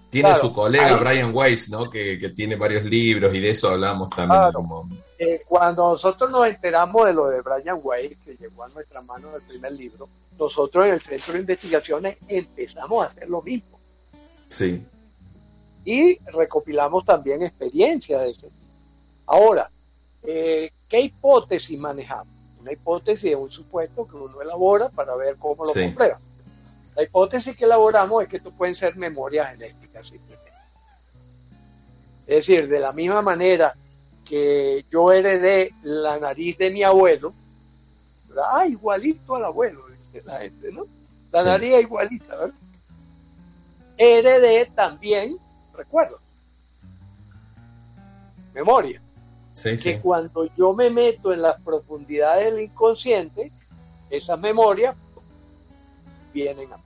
[0.10, 1.90] tiene su colega Brian Weiss, ¿no?
[1.90, 4.52] Que, que, tiene varios libros y de eso hablamos también.
[4.54, 4.88] como...
[5.18, 9.36] Eh, cuando nosotros nos enteramos de lo de Brian Weiss, que llegó a nuestra mano
[9.36, 10.08] el primer libro,
[10.40, 13.78] nosotros en el Centro de Investigaciones empezamos a hacer lo mismo.
[14.48, 14.82] Sí.
[15.86, 18.56] Y recopilamos también experiencias de ese tipo.
[19.28, 19.70] Ahora,
[20.24, 22.34] eh, ¿qué hipótesis manejamos?
[22.62, 26.20] Una hipótesis es un supuesto que uno elabora para ver cómo lo comprueba.
[26.96, 30.52] La hipótesis que elaboramos es que esto pueden ser memorias genéticas simplemente.
[32.28, 33.74] Es decir, de la misma manera
[34.28, 37.34] que yo heredé la nariz de mi abuelo,
[38.54, 39.89] ah, igualito al abuelo,
[40.26, 40.86] la gente, ¿no?
[41.32, 42.56] La nariz igualita, ¿verdad?
[43.98, 45.38] Heredé también,
[45.76, 46.18] recuerdo,
[48.54, 49.02] memoria.
[49.62, 53.52] que cuando yo me meto en las profundidades del inconsciente,
[54.10, 54.96] esas memorias
[56.34, 56.84] vienen a mí.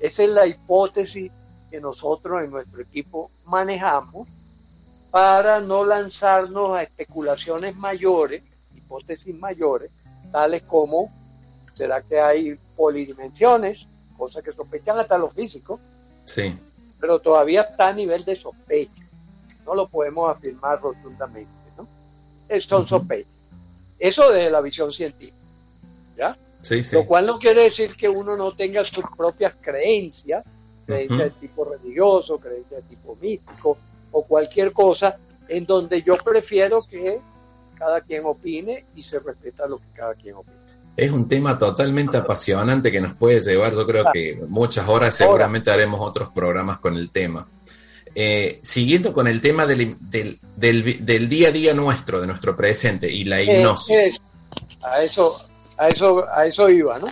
[0.00, 1.30] Esa es la hipótesis
[1.70, 4.28] que nosotros en nuestro equipo manejamos
[5.10, 8.42] para no lanzarnos a especulaciones mayores,
[8.74, 9.90] hipótesis mayores,
[10.30, 11.10] tales como
[11.76, 13.86] ¿Será que hay polidimensiones?
[14.16, 15.80] Cosas que sospechan hasta los físicos.
[16.24, 16.56] Sí.
[17.00, 19.02] Pero todavía está a nivel de sospecha.
[19.66, 21.86] No lo podemos afirmar rotundamente, ¿no?
[22.60, 23.32] Son sospechas.
[23.98, 25.36] Eso desde la visión científica.
[26.16, 26.36] ¿Ya?
[26.62, 26.96] Sí, sí.
[26.96, 30.44] Lo cual no quiere decir que uno no tenga sus propias creencias,
[30.86, 33.76] creencias de tipo religioso, creencias de tipo místico
[34.12, 35.16] o cualquier cosa
[35.48, 37.20] en donde yo prefiero que
[37.76, 40.56] cada quien opine y se respeta lo que cada quien opine.
[40.96, 45.70] Es un tema totalmente apasionante que nos puede llevar, yo creo que muchas horas, seguramente
[45.70, 47.46] haremos otros programas con el tema.
[48.18, 53.24] Eh, siguiendo con el tema del, del, día a día nuestro, de nuestro presente y
[53.24, 54.22] la hipnosis.
[54.82, 55.38] a eso,
[55.76, 57.08] a eso, a eso iba, ¿no?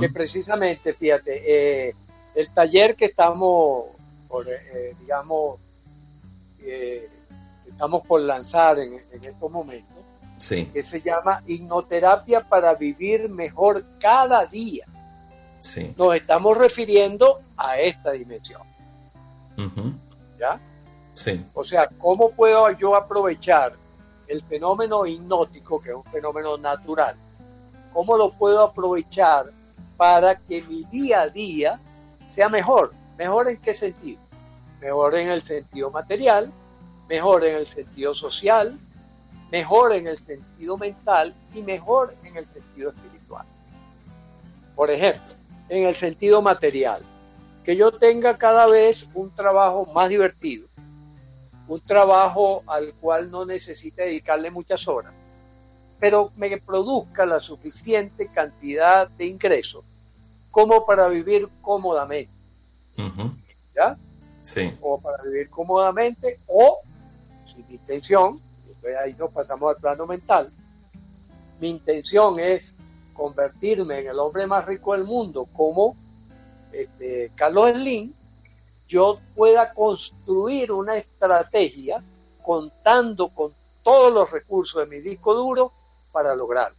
[0.00, 1.42] Que precisamente, fíjate,
[1.88, 1.94] eh,
[2.34, 3.88] el taller que estamos,
[4.26, 5.60] por, eh, digamos,
[7.68, 9.91] estamos por lanzar en, en estos momentos,
[10.48, 14.84] que se llama Hipnoterapia para vivir mejor cada día.
[15.96, 18.60] Nos estamos refiriendo a esta dimensión.
[20.38, 20.58] ¿Ya?
[21.14, 21.44] Sí.
[21.54, 23.74] O sea, ¿cómo puedo yo aprovechar
[24.26, 27.14] el fenómeno hipnótico, que es un fenómeno natural?
[27.92, 29.46] ¿Cómo lo puedo aprovechar
[29.96, 31.78] para que mi día a día
[32.28, 32.92] sea mejor?
[33.16, 34.20] ¿Mejor en qué sentido?
[34.80, 36.50] Mejor en el sentido material,
[37.08, 38.76] mejor en el sentido social,
[39.52, 43.44] mejor en el sentido mental y mejor en el sentido espiritual.
[44.74, 45.34] Por ejemplo,
[45.68, 47.02] en el sentido material,
[47.62, 50.66] que yo tenga cada vez un trabajo más divertido,
[51.68, 55.12] un trabajo al cual no necesite dedicarle muchas horas,
[56.00, 59.84] pero me produzca la suficiente cantidad de ingresos
[60.50, 62.32] como para vivir cómodamente.
[63.76, 63.96] ¿Ya?
[64.42, 64.72] Sí.
[64.80, 66.78] O para vivir cómodamente, o
[67.46, 67.78] si mi
[68.82, 70.50] intención ahí nos pasamos al plano mental.
[71.60, 72.74] Mi intención es
[73.12, 75.96] convertirme en el hombre más rico del mundo como
[76.72, 78.12] este, Carlos Slim,
[78.88, 82.02] yo pueda construir una estrategia
[82.42, 85.72] contando con todos los recursos de mi disco duro
[86.12, 86.76] para lograrlo.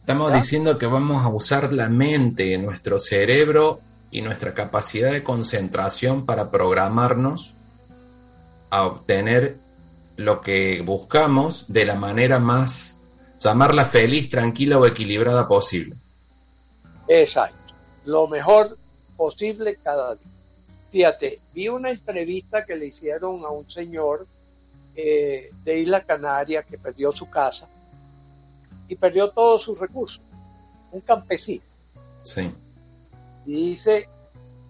[0.00, 3.80] Estamos diciendo que vamos a usar la mente, nuestro cerebro
[4.10, 7.54] y nuestra capacidad de concentración para programarnos
[8.70, 9.56] a obtener
[10.16, 12.98] lo que buscamos de la manera más,
[13.38, 15.96] llamarla feliz, tranquila o equilibrada posible.
[17.08, 18.76] Exacto, lo mejor
[19.16, 20.26] posible cada día.
[20.90, 24.26] Fíjate, vi una entrevista que le hicieron a un señor
[24.94, 27.66] eh, de Isla Canaria que perdió su casa
[28.88, 30.20] y perdió todos sus recursos,
[30.90, 31.64] un campesino.
[32.24, 32.52] Sí.
[33.46, 34.06] Y dice,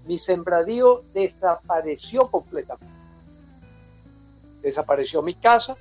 [0.07, 2.91] mi sembradío desapareció completamente
[4.62, 5.77] desapareció mi casa,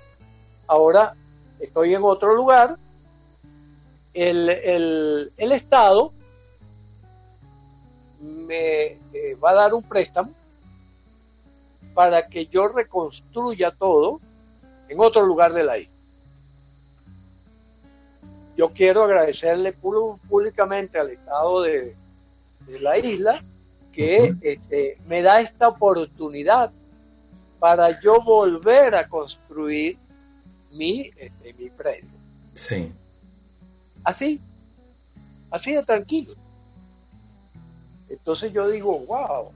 [0.67, 1.13] ahora
[1.60, 2.76] estoy en otro lugar,
[4.13, 6.12] el, Estado
[8.20, 10.32] me eh, va a dar un préstamo
[11.94, 14.20] para que yo reconstruya todo
[14.89, 15.94] en otro lugar de la isla.
[18.58, 21.96] Yo quiero agradecerle públicamente al Estado de,
[22.80, 23.41] la isla
[23.91, 26.72] que este, me da esta oportunidad
[27.62, 29.95] para yo volver a construir
[30.71, 32.10] mi, este, mi predio.
[32.56, 32.91] Sí.
[34.04, 34.41] Así,
[35.52, 36.34] así de tranquilo.
[38.10, 39.52] Entonces yo digo, wow,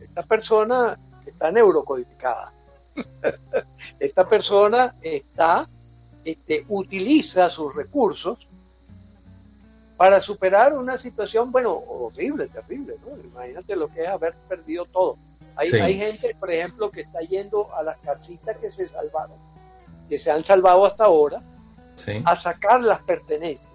[0.00, 2.54] esta persona está neurocodificada.
[4.00, 5.68] esta persona está,
[6.24, 8.38] este, utiliza sus recursos
[9.98, 13.14] para superar una situación, bueno, horrible, terrible, ¿no?
[13.28, 15.18] Imagínate lo que es haber perdido todo.
[15.58, 19.36] Hay, gente, por ejemplo, que está yendo a las casitas que se salvaron,
[20.08, 21.42] que se han salvado hasta ahora,
[22.24, 23.72] a sacar las pertenencias.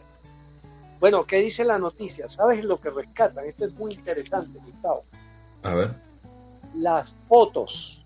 [1.02, 2.30] Bueno, ¿qué dice la noticia?
[2.30, 3.46] ¿Sabes lo que rescatan?
[3.46, 5.04] Esto es muy interesante, Gustavo.
[5.63, 5.91] A ver.
[6.76, 8.00] Las fotos.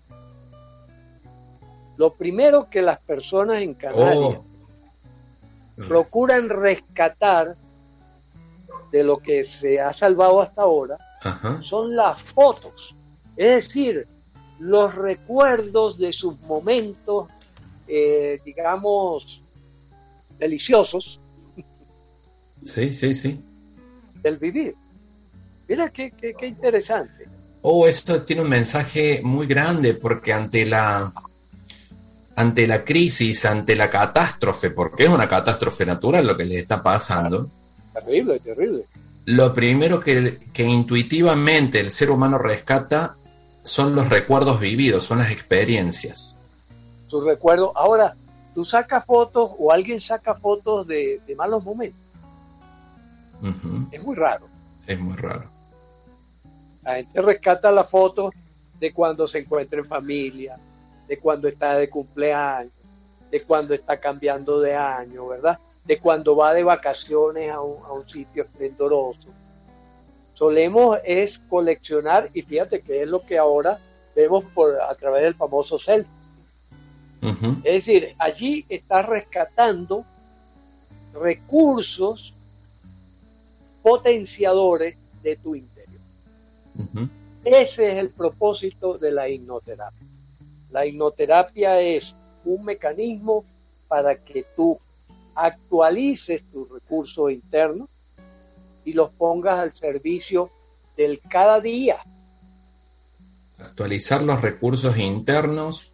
[1.96, 4.44] Lo primero que las personas en Canarias oh.
[5.86, 7.54] procuran rescatar
[8.90, 10.96] de lo que se ha salvado hasta ahora
[11.62, 12.96] son las fotos.
[13.38, 14.04] Es decir,
[14.58, 17.28] los recuerdos de sus momentos,
[17.86, 19.40] eh, digamos,
[20.38, 21.20] deliciosos.
[22.64, 23.40] Sí, sí, sí.
[24.22, 24.74] Del vivir.
[25.68, 27.28] Mira qué, qué, qué interesante.
[27.62, 31.12] Oh, esto tiene un mensaje muy grande porque ante la
[32.34, 36.82] ante la crisis, ante la catástrofe, porque es una catástrofe natural lo que les está
[36.82, 37.48] pasando.
[37.92, 38.84] Terrible, terrible.
[39.24, 43.16] Lo primero que, que intuitivamente el ser humano rescata
[43.68, 46.34] son los recuerdos vividos, son las experiencias.
[47.08, 47.70] Tus recuerdos.
[47.74, 48.14] Ahora,
[48.54, 52.00] tú sacas fotos o alguien saca fotos de, malos momentos.
[53.92, 54.46] Es muy raro.
[54.86, 55.44] Es muy raro.
[56.82, 58.32] La gente rescata las fotos
[58.80, 60.56] de cuando se encuentra en familia,
[61.06, 62.72] de cuando está de cumpleaños,
[63.30, 65.58] de cuando está cambiando de año, ¿verdad?
[65.84, 69.28] De cuando va de vacaciones a un, a un sitio esplendoroso
[70.38, 73.80] solemos es coleccionar, y fíjate que es lo que ahora
[74.14, 76.12] vemos por a través del famoso selfie.
[77.64, 80.04] Es decir, allí estás rescatando
[81.12, 82.32] recursos
[83.82, 86.00] potenciadores de tu interior.
[87.44, 90.06] Ese es el propósito de la hipnoterapia.
[90.70, 92.14] La hipnoterapia es
[92.44, 93.44] un mecanismo
[93.88, 94.78] para que tú
[95.34, 97.88] actualices tus recursos internos
[98.88, 100.50] y los pongas al servicio
[100.96, 101.98] del cada día.
[103.58, 105.90] Actualizar los recursos internos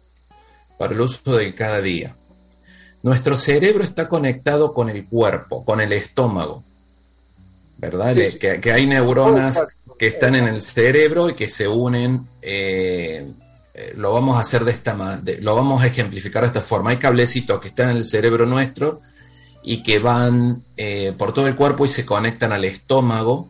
[0.77, 2.15] para el uso del cada día.
[3.03, 6.63] Nuestro cerebro está conectado con el cuerpo, con el estómago,
[7.77, 8.15] ¿verdad?
[8.15, 9.61] Que, hay neuronas
[9.99, 12.25] que están en el cerebro y que se unen.
[12.41, 13.29] Eh,
[13.73, 16.91] eh, lo vamos a hacer de esta manera, lo vamos a ejemplificar de esta forma.
[16.91, 19.01] Hay cablecitos que están en el cerebro nuestro
[19.65, 23.49] y que van eh, por todo el cuerpo y se conectan al estómago.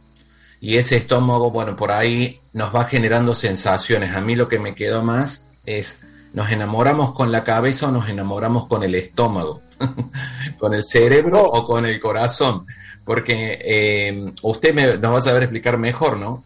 [0.61, 4.15] Y ese estómago, bueno, por ahí nos va generando sensaciones.
[4.15, 5.99] A mí lo que me quedó más es,
[6.33, 9.61] ¿nos enamoramos con la cabeza o nos enamoramos con el estómago?
[10.57, 12.65] ¿Con el cerebro o con el corazón?
[13.03, 16.45] Porque eh, usted me, nos va a saber explicar mejor, ¿no?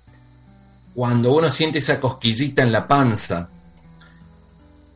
[0.96, 3.50] Cuando uno siente esa cosquillita en la panza,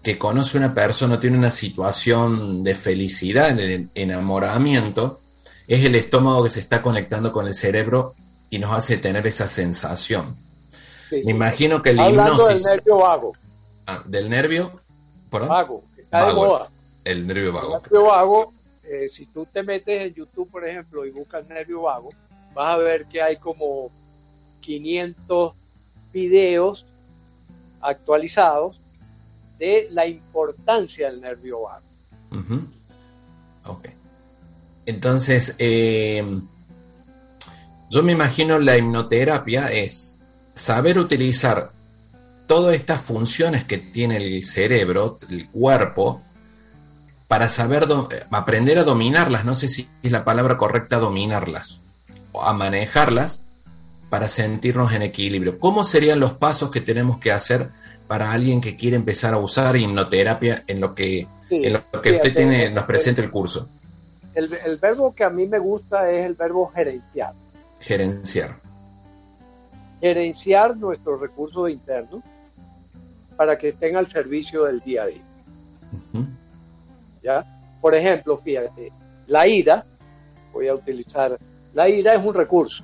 [0.03, 5.21] que conoce una persona, tiene una situación de felicidad, en el enamoramiento,
[5.65, 8.13] es el estómago que se está conectando con el cerebro
[8.49, 10.35] y nos hace tener esa sensación.
[11.09, 13.33] Me imagino que el Hablando del nervio vago.
[13.87, 14.71] Ah, ¿Del nervio?
[15.31, 16.67] Vago, está de moda.
[17.05, 17.77] El nervio vago.
[17.77, 21.83] El nervio vago, eh, si tú te metes en YouTube, por ejemplo, y buscas nervio
[21.83, 22.09] vago,
[22.53, 23.89] vas a ver que hay como
[24.61, 25.53] 500
[26.11, 26.85] videos
[27.81, 28.82] actualizados
[29.63, 31.85] de la importancia del nervio vago.
[34.85, 36.21] Entonces, eh,
[37.89, 40.17] yo me imagino la hipnoterapia es
[40.53, 41.71] saber utilizar
[42.45, 46.21] todas estas funciones que tiene el cerebro, el cuerpo,
[47.29, 47.87] para saber
[48.31, 49.45] aprender a dominarlas.
[49.45, 51.79] No sé si es la palabra correcta dominarlas,
[52.33, 53.43] o a manejarlas
[54.09, 55.57] para sentirnos en equilibrio.
[55.57, 57.69] ¿Cómo serían los pasos que tenemos que hacer?
[58.07, 62.35] Para alguien que quiere empezar a usar hipnoterapia en lo que, en lo que usted
[62.35, 63.67] tiene, nos presenta el curso?
[64.35, 67.33] El, verbo que a mí me gusta es el verbo gerenciar.
[67.79, 68.55] Gerenciar.
[70.01, 72.21] Gerenciar nuestros recursos internos
[73.35, 75.21] para que estén al servicio del día a día.
[77.21, 77.45] ¿Ya?
[77.79, 78.91] Por ejemplo, fíjate,
[79.27, 79.85] la ira,
[80.51, 81.37] voy a utilizar,
[81.73, 82.83] la ira es un recurso.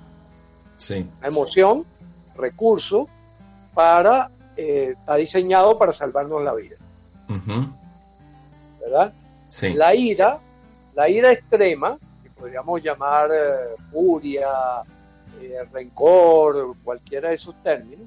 [0.78, 1.06] Sí.
[1.22, 1.86] La emoción,
[2.36, 3.08] recurso
[3.74, 4.30] para
[4.62, 6.76] eh, está diseñado para salvarnos la vida.
[8.82, 9.14] ¿Verdad?
[9.74, 10.38] La ira,
[10.96, 14.50] la ira extrema, que podríamos llamar eh, furia,
[15.40, 18.06] eh, rencor, cualquiera de esos términos,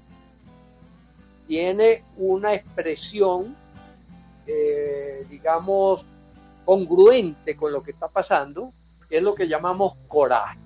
[1.46, 3.56] tiene una expresión,
[5.30, 6.04] digamos,
[6.66, 8.72] congruente con lo que está pasando,
[9.08, 10.58] que es lo que llamamos coraje.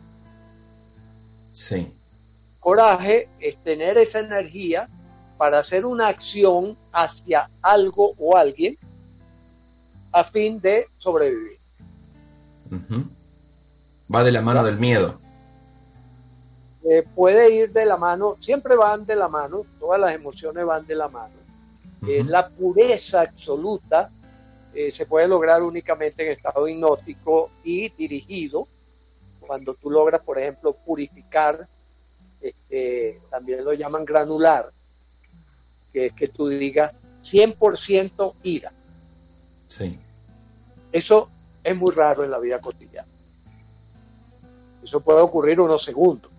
[1.52, 1.94] Sí.
[2.58, 4.88] Coraje es tener esa energía
[5.36, 8.76] para hacer una acción hacia algo o alguien
[10.12, 11.58] a fin de sobrevivir.
[14.12, 15.18] Va de la mano del miedo.
[16.88, 20.86] Eh, puede ir de la mano, siempre van de la mano, todas las emociones van
[20.86, 21.34] de la mano.
[22.06, 24.08] Eh, la pureza absoluta
[24.72, 28.68] eh, se puede lograr únicamente en estado hipnótico y dirigido,
[29.40, 31.66] cuando tú logras, por ejemplo, purificar,
[32.40, 34.70] este, también lo llaman granular,
[35.96, 36.92] que es que tú digas
[37.24, 38.70] 100% ira.
[39.66, 39.98] Sí.
[40.92, 41.30] Eso
[41.64, 43.08] es muy raro en la vida cotidiana.
[44.84, 46.30] Eso puede ocurrir unos segundos.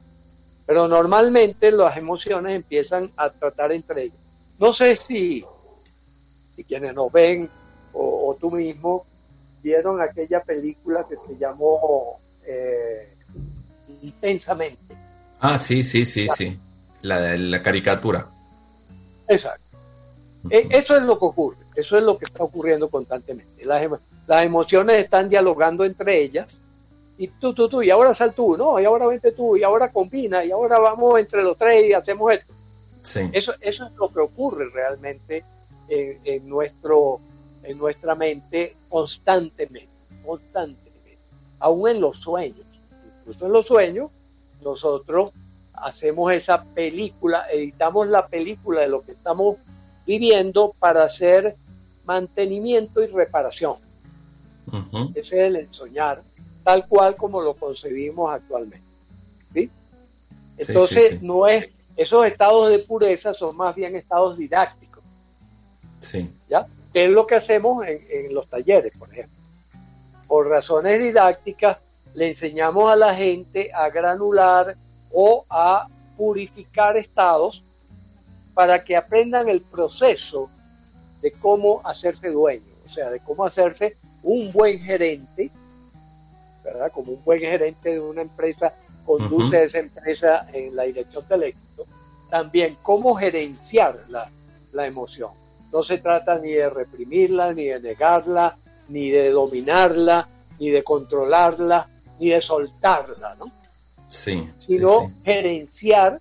[0.68, 4.18] Pero normalmente las emociones empiezan a tratar entre ellas.
[4.60, 5.44] No sé si,
[6.56, 7.50] si quienes nos ven
[7.94, 9.08] o, tú mismo
[9.64, 13.12] vieron aquella película que se llamó eh,
[14.04, 14.96] Intensamente.
[15.40, 16.60] Ah, sí, sí, sí, sí.
[17.02, 18.28] La, la caricatura.
[19.28, 19.64] Exacto.
[20.50, 23.66] E, eso es lo que ocurre, eso es lo que está ocurriendo constantemente.
[23.66, 23.90] Las,
[24.28, 26.56] las emociones están dialogando entre ellas
[27.18, 29.92] y tú, tú, tú, y ahora sal tú, no, y ahora vente tú, y ahora
[29.92, 32.54] combina, y ahora vamos entre los tres y hacemos esto.
[33.32, 35.44] Eso, eso es lo que ocurre realmente
[35.90, 37.20] en, nuestro,
[37.64, 39.88] en nuestra mente constantemente,
[40.26, 41.18] constantemente,
[41.60, 42.66] aún en los sueños.
[43.20, 44.12] Incluso en los sueños,
[44.62, 45.32] nosotros
[45.82, 49.58] hacemos esa película, editamos la película de lo que estamos
[50.06, 51.56] viviendo para hacer
[52.06, 53.76] mantenimiento y reparación.
[55.16, 56.22] Ese es el soñar,
[56.64, 58.86] tal cual como lo concebimos actualmente.
[59.54, 59.70] ¿sí?
[60.58, 65.04] Entonces, no es, esos estados de pureza son más bien estados didácticos.
[66.00, 66.30] Sí.
[66.50, 66.66] ¿Ya?
[66.94, 69.36] ¿Qué es lo que hacemos en, en los talleres, por ejemplo?
[70.28, 71.78] Por razones didácticas,
[72.14, 74.76] le enseñamos a la gente a granular
[75.20, 77.64] o a purificar estados
[78.54, 80.48] para que aprendan el proceso
[81.24, 85.50] de cómo hacerse dueño, o sea, de cómo hacerse un buen gerente,
[86.64, 86.92] ¿verdad?
[86.92, 88.72] Como un buen gerente de una empresa
[89.08, 89.66] conduce Ujú.
[89.66, 91.88] esa empresa en la dirección del éxito.
[92.30, 94.30] También cómo gerenciar la,
[94.72, 95.32] la emoción.
[95.74, 98.56] No se trata ni de reprimirla, ni de negarla,
[98.90, 100.28] ni de dominarla,
[100.60, 101.88] ni de controlarla,
[102.20, 103.57] ni de soltarla, ¿no?
[104.10, 104.48] Sí.
[104.58, 105.14] sí, sino sí.
[105.26, 106.20] gerenciar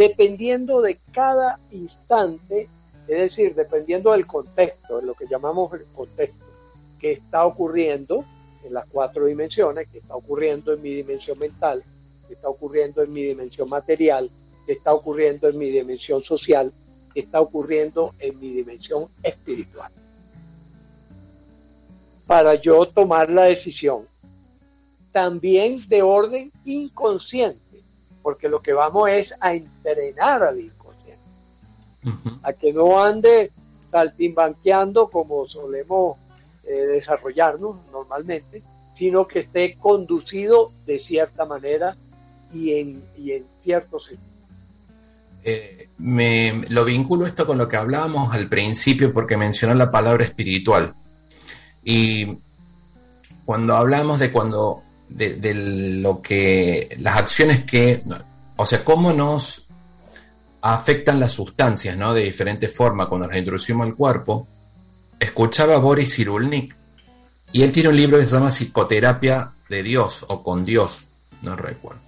[0.00, 2.68] dependiendo de cada instante,
[3.06, 6.42] es decir, dependiendo del contexto, de lo que llamamos el contexto,
[6.98, 8.24] que está ocurriendo
[8.64, 11.84] en las cuatro dimensiones, que está ocurriendo en mi dimensión mental,
[12.26, 14.30] que está ocurriendo en mi dimensión material,
[14.64, 16.72] que está ocurriendo en mi dimensión social,
[17.12, 19.92] que está ocurriendo en mi dimensión espiritual.
[22.26, 24.06] Para yo tomar la decisión
[25.12, 27.82] también de orden inconsciente,
[28.22, 31.22] porque lo que vamos es a entrenar al inconsciente,
[32.42, 33.50] a que no ande
[33.90, 36.16] saltimbanqueando como solemos
[36.64, 38.62] eh, desarrollarnos normalmente,
[38.94, 41.96] sino que esté conducido de cierta manera
[42.52, 44.30] y en, y en cierto sentido.
[45.42, 50.24] Eh, me lo vinculo esto con lo que hablábamos al principio porque mencionó la palabra
[50.24, 50.92] espiritual.
[51.82, 52.38] Y
[53.46, 55.54] cuando hablamos de cuando de,
[56.00, 58.02] lo que las acciones que
[58.56, 59.66] o sea, cómo nos
[60.60, 62.12] afectan las sustancias, ¿no?
[62.12, 64.46] De diferente forma cuando las introducimos al cuerpo.
[65.18, 66.74] Escuchaba Boris Cyrulnik
[67.52, 71.06] y él tiene un libro que se llama Psicoterapia de Dios o con Dios,
[71.40, 72.02] no recuerdo.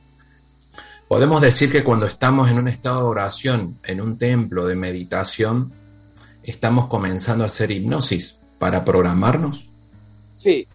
[1.09, 5.73] Podemos decir que cuando estamos en un estado de oración, en un templo de meditación,
[6.43, 9.67] estamos comenzando a hacer hipnosis para programarnos.
[10.37, 10.67] Sí.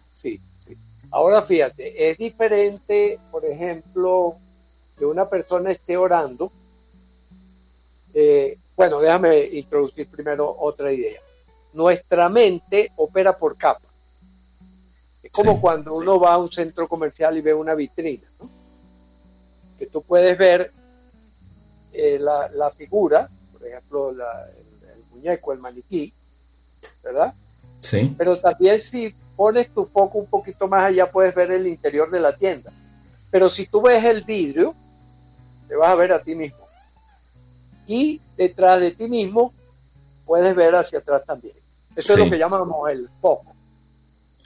[1.18, 4.36] Ahora fíjate, es diferente, por ejemplo,
[4.96, 6.52] que una persona esté orando.
[8.14, 11.20] Eh, bueno, déjame introducir primero otra idea.
[11.72, 13.90] Nuestra mente opera por capas.
[15.24, 18.48] Es como Sí, cuando uno va a un centro comercial y ve una vitrina, ¿no?
[19.76, 20.70] que tú puedes ver
[21.94, 26.12] eh, la, la figura, por ejemplo, la- el, el muñeco, el maniquí,
[27.02, 27.34] ¿verdad?
[27.80, 32.10] Sí, pero también si pones tu foco un poquito más allá puedes ver el interior
[32.10, 32.72] de la tienda.
[33.30, 34.74] Pero si tú ves el vidrio,
[35.68, 36.66] te vas a ver a ti mismo.
[37.86, 39.52] Y detrás de ti mismo
[40.26, 41.54] puedes ver hacia atrás también.
[41.94, 42.20] Eso Sí.
[42.20, 43.54] es lo que llamamos el foco.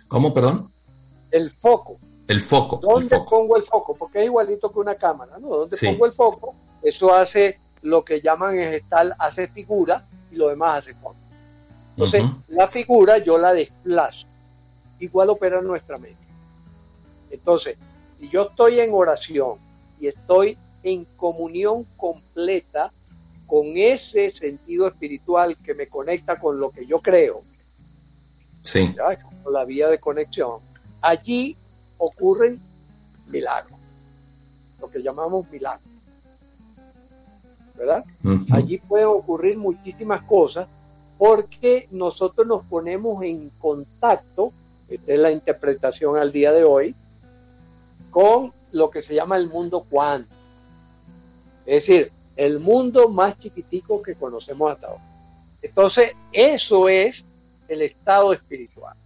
[0.09, 0.71] ¿Cómo, perdón?
[1.31, 1.97] El foco.
[2.29, 2.77] El foco.
[2.77, 3.31] El ¿Dónde foco.
[3.31, 3.97] pongo el foco?
[3.97, 5.49] Porque es igualito que una cámara, ¿no?
[5.49, 5.87] ¿Dónde Sí.
[5.87, 6.55] pongo el foco?
[6.83, 11.17] Eso hace lo que llaman en gestal, hace figura y lo demás hace foco.
[11.97, 14.27] Entonces, la figura yo la desplazo.
[15.03, 16.17] Igual opera nuestra mente.
[17.31, 17.77] Entonces,
[18.21, 19.59] si yo estoy en oración
[19.99, 22.93] y estoy en comunión completa
[23.49, 27.43] con ese sentido espiritual que me conecta con lo que yo creo,
[28.63, 29.17] Sí, ¿ya?
[29.43, 30.61] con la vía de conexión,
[31.01, 31.57] allí
[31.99, 32.61] ocurren
[33.27, 33.77] milagros,
[34.81, 35.91] lo que llamamos milagros.
[37.77, 38.05] ¿Verdad?
[38.53, 40.69] Allí pueden ocurrir muchísimas cosas
[41.19, 44.53] porque nosotros nos ponemos en contacto,
[44.95, 46.95] esta es la interpretación al día de hoy,
[48.11, 50.35] con lo que se llama el mundo cuántico.
[51.65, 55.03] Es decir, el mundo más chiquitico que conocemos hasta ahora.
[55.63, 57.25] Entonces, eso es
[57.69, 58.97] el estado espiritual.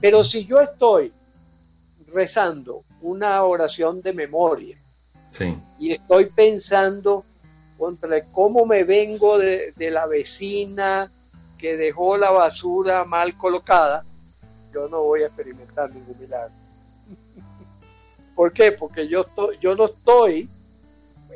[0.00, 1.12] Pero si yo estoy
[2.12, 4.76] rezando una oración de memoria,
[5.30, 7.22] Sí, y estoy pensando
[7.76, 11.10] contra cómo me vengo de, de la vecina
[11.58, 14.04] que dejó la basura mal colocada,
[14.72, 16.54] yo no voy a experimentar ningún milagro.
[18.34, 18.72] ¿Por qué?
[18.72, 19.24] Porque yo,
[19.60, 20.48] yo no estoy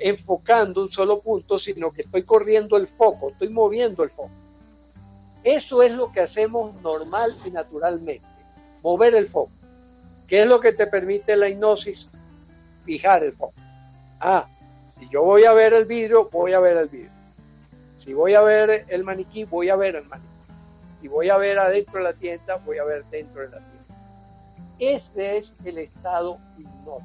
[0.01, 4.31] enfocando un solo punto, sino que estoy corriendo el foco, estoy moviendo el foco.
[5.45, 8.23] Eso es lo que hacemos normal y naturalmente,
[8.83, 9.51] mover el foco.
[10.29, 12.09] ¿Qué es lo que te permite la hipnosis?
[12.85, 13.55] Fijar el foco.
[14.21, 14.47] Ah,
[14.99, 17.11] si yo voy a ver el vidrio, voy a ver el vidrio.
[17.99, 20.32] Si voy a ver el maniquí, voy a ver el maniquí.
[21.03, 23.73] Si voy a ver adentro de la tienda, voy a ver dentro de la tienda.
[24.79, 27.03] Ese es el estado hipnótico.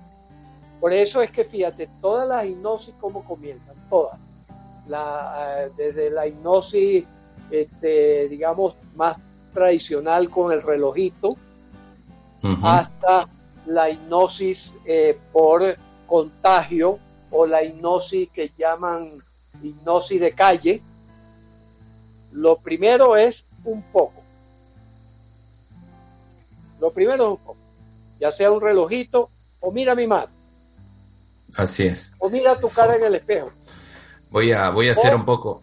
[0.80, 3.76] Por eso es que fíjate, todas las hipnosis, ¿cómo comienzan?
[3.90, 4.20] Todas.
[4.88, 7.06] La, eh, desde la hipnosis,
[7.50, 9.18] este, digamos, más
[9.52, 11.36] tradicional con el relojito,
[12.62, 13.28] hasta
[13.66, 15.76] la hipnosis eh, por
[16.06, 17.00] contagio
[17.32, 19.10] o la hipnosis que llaman
[19.64, 20.82] hipnosis de calle.
[22.32, 24.24] Lo primero es un poco.
[26.80, 27.58] Lo primero es un poco.
[28.20, 30.30] Ya sea un relojito o mira mi mano.
[31.56, 32.14] Así es.
[32.20, 33.52] O mira tu cara en el espejo.
[34.32, 35.62] Voy a, voy a hacer un poco.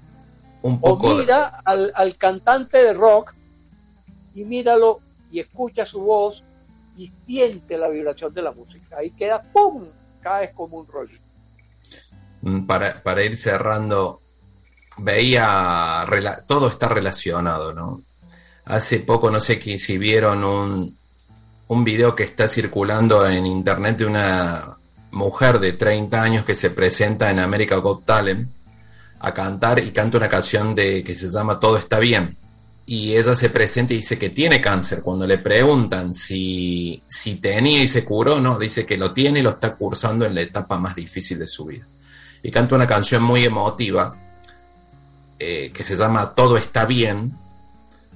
[0.63, 3.35] Un poco o mira al, al cantante de rock
[4.35, 5.01] y míralo
[5.31, 6.43] y escucha su voz
[6.97, 8.99] y siente la vibración de la música.
[8.99, 9.85] Ahí queda, ¡pum!
[10.23, 11.19] Caes como un rollo.
[12.43, 14.21] Mm, para, para ir cerrando,
[14.99, 16.07] veía,
[16.47, 18.03] todo está relacionado, ¿no?
[18.67, 20.97] Hace poco, no sé si vieron un,
[21.69, 24.77] un video que está circulando en internet de una
[25.11, 28.51] mujer de 30 años que se presenta en America Got Talent
[29.21, 32.37] a cantar y canta una canción de que se llama Todo está bien.
[32.87, 35.01] Y ella se presenta y dice que tiene cáncer.
[35.03, 39.43] Cuando le preguntan si, si tenía y se curó, no, dice que lo tiene y
[39.43, 41.87] lo está cursando en la etapa más difícil de su vida.
[42.43, 44.15] Y canta una canción muy emotiva
[45.39, 47.33] eh, que se llama Todo está bien.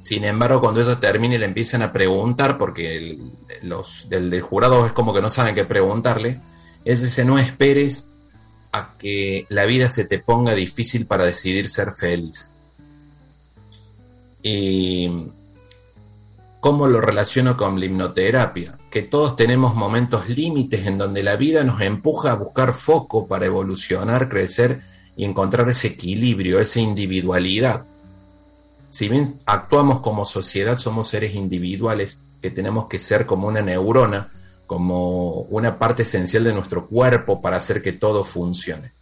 [0.01, 3.19] Sin embargo, cuando ella termina y le empiezan a preguntar, porque
[3.62, 6.41] los del, jurado es como que no saben qué preguntarle,
[6.85, 8.07] es ese no esperes
[8.73, 12.55] a que la vida se te ponga difícil para decidir ser feliz.
[14.43, 15.11] Y
[16.61, 21.64] cómo lo relaciono con la hipnoterapia, que todos tenemos momentos límites en donde la vida
[21.64, 24.81] nos empuja a buscar foco para evolucionar, crecer
[25.19, 27.85] y encontrar ese equilibrio, esa individualidad.
[28.89, 34.31] Si bien actuamos como sociedad, somos seres individuales que tenemos que ser como una neurona
[34.69, 38.93] como una parte esencial de nuestro cuerpo para hacer que todo funcione.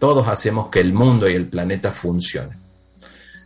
[0.00, 2.58] Todos hacemos que el mundo y el planeta funcione.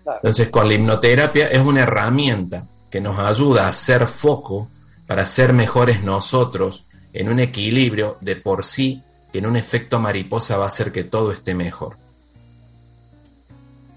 [0.07, 4.69] Entonces, con la hipnoterapia es una herramienta que nos ayuda a hacer foco
[5.07, 9.03] para ser mejores nosotros en un equilibrio de por sí
[9.33, 11.97] que en un efecto mariposa va a hacer que todo esté mejor.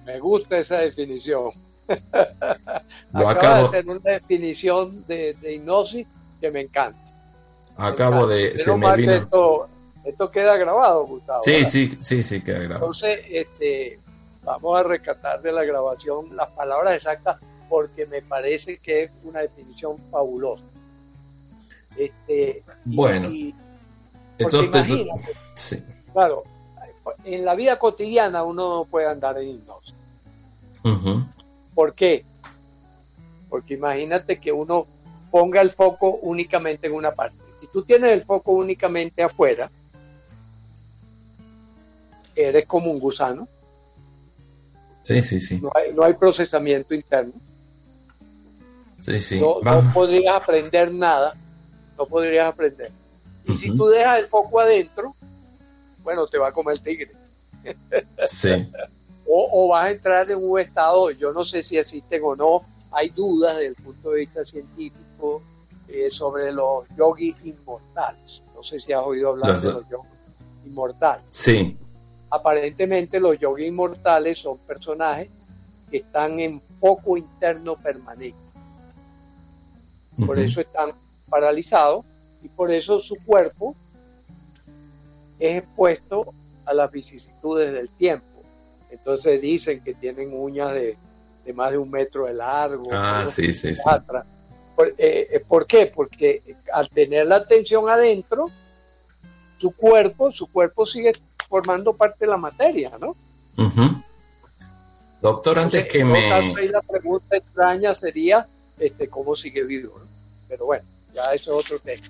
[0.05, 1.51] Me gusta esa definición.
[3.13, 6.07] Lo acabo de tener una definición de, de hipnosis
[6.39, 6.99] que me encanta.
[7.77, 8.57] Acabo de.
[8.57, 9.11] Se me vino...
[9.13, 9.67] esto,
[10.03, 11.43] esto, queda grabado, Gustavo.
[11.43, 12.85] Sí, sí, sí, sí, queda grabado.
[12.85, 13.99] Entonces, este,
[14.43, 19.39] vamos a rescatar de la grabación las palabras exactas porque me parece que es una
[19.39, 20.63] definición fabulosa.
[21.97, 23.55] Este, bueno, y,
[24.43, 25.07] entonces,
[25.55, 25.83] sí.
[26.11, 26.43] claro,
[27.25, 29.93] en la vida cotidiana uno no puede andar en hipnosis.
[31.73, 32.23] ¿Por qué?
[33.49, 34.85] Porque imagínate que uno
[35.31, 39.71] ponga el foco únicamente en una parte si tú tienes el foco únicamente afuera,
[42.35, 43.47] eres como un gusano.
[45.01, 45.61] Sí, sí, sí.
[45.61, 47.31] No hay, procesamiento interno.
[48.99, 49.39] Sí, sí.
[49.39, 49.61] No,
[49.93, 51.33] podrías aprender nada.
[51.97, 52.91] No podrías aprender.
[53.45, 55.15] Y si tú dejas el foco adentro,
[56.03, 57.11] bueno, te va a comer el tigre.
[58.27, 58.49] Sí.
[59.27, 62.61] o, o vas a entrar en un estado, yo no sé si existen o no,
[62.91, 65.41] hay dudas desde el punto de vista científico,
[65.89, 68.41] eh, sobre los yogis inmortales.
[68.55, 70.11] No sé si has oído hablar de los yogis
[70.65, 71.23] inmortales.
[71.29, 71.77] Sí.
[72.31, 75.29] Aparentemente los yogis inmortales son personajes
[75.91, 78.37] que están en foco interno permanente.
[80.25, 80.93] Por eso están
[81.29, 82.05] paralizados
[82.43, 83.75] y por eso su cuerpo
[85.39, 86.33] es expuesto
[86.65, 88.25] a las vicisitudes del tiempo.
[88.91, 90.95] Entonces dicen que tienen uñas de,
[91.53, 92.89] más de un metro de largo.
[92.91, 93.81] Ah, sí, sí, sí.
[94.75, 95.91] Por, eh, eh, ¿Por, qué?
[95.93, 96.41] Porque
[96.71, 98.49] al tener la atención adentro,
[99.59, 101.13] su cuerpo, su cuerpo sigue
[101.47, 103.15] formando parte de la materia, ¿no?
[105.21, 106.29] Doctor, antes que me...
[106.69, 108.45] la pregunta extraña sería,
[108.77, 110.01] este, ¿cómo sigue vivo?
[110.49, 110.83] Pero bueno,
[111.13, 112.03] ya eso es otro tema.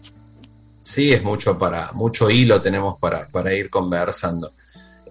[0.83, 4.51] Sí, es mucho para, mucho hilo tenemos para, para ir conversando.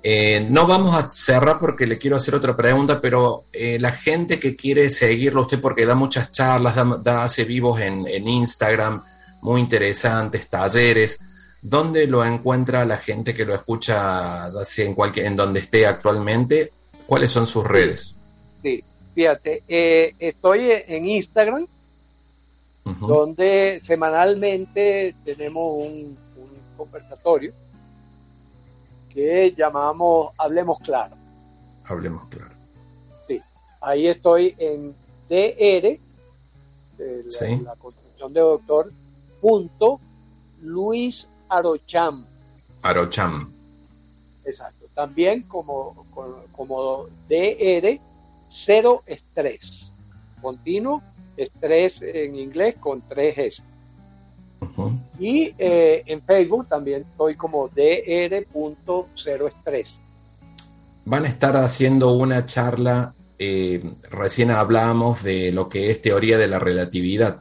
[0.04, 4.40] Eh, no vamos a cerrar porque le quiero hacer otra pregunta, pero eh, la gente
[4.40, 9.02] que quiere seguirlo usted porque da muchas charlas, da, hace vivos en, Instagram,
[9.42, 11.20] muy interesantes, talleres,
[11.62, 15.86] ¿dónde lo encuentra la gente que lo escucha, ya sea en, cualquier, en donde esté
[15.86, 16.72] actualmente?
[17.06, 18.14] ¿Cuáles son sus redes?
[18.60, 18.82] Sí,
[19.14, 21.66] fíjate, eh, estoy en Instagram,
[22.84, 26.16] donde semanalmente tenemos un
[26.76, 27.52] conversatorio
[29.12, 31.16] que llamamos Hablemos Claro.
[31.84, 32.54] Hablemos Claro.
[33.26, 33.40] Sí,
[33.80, 34.94] ahí estoy en
[35.28, 35.98] DR,
[36.98, 38.92] de la, construcción de doctor,
[39.40, 40.00] punto
[40.62, 42.26] Luis Arocham.
[42.82, 43.52] Arocham.
[44.44, 44.86] Exacto.
[44.94, 46.06] También como,
[46.52, 47.98] como DR,
[48.50, 49.92] cero estrés.
[50.40, 51.02] Continuo,
[51.42, 53.62] estrés en inglés con tres S.
[55.18, 59.98] Y eh, en Facebook también estoy como dr.0estrés.
[61.04, 63.12] Van a estar haciendo una charla
[63.44, 67.40] eh, recién hablábamos de lo que es teoría de la relatividad.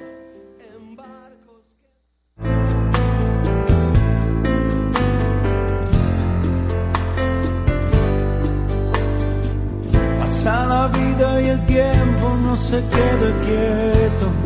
[10.47, 14.36] Pasa la vida y el tiempo no se queda quieto.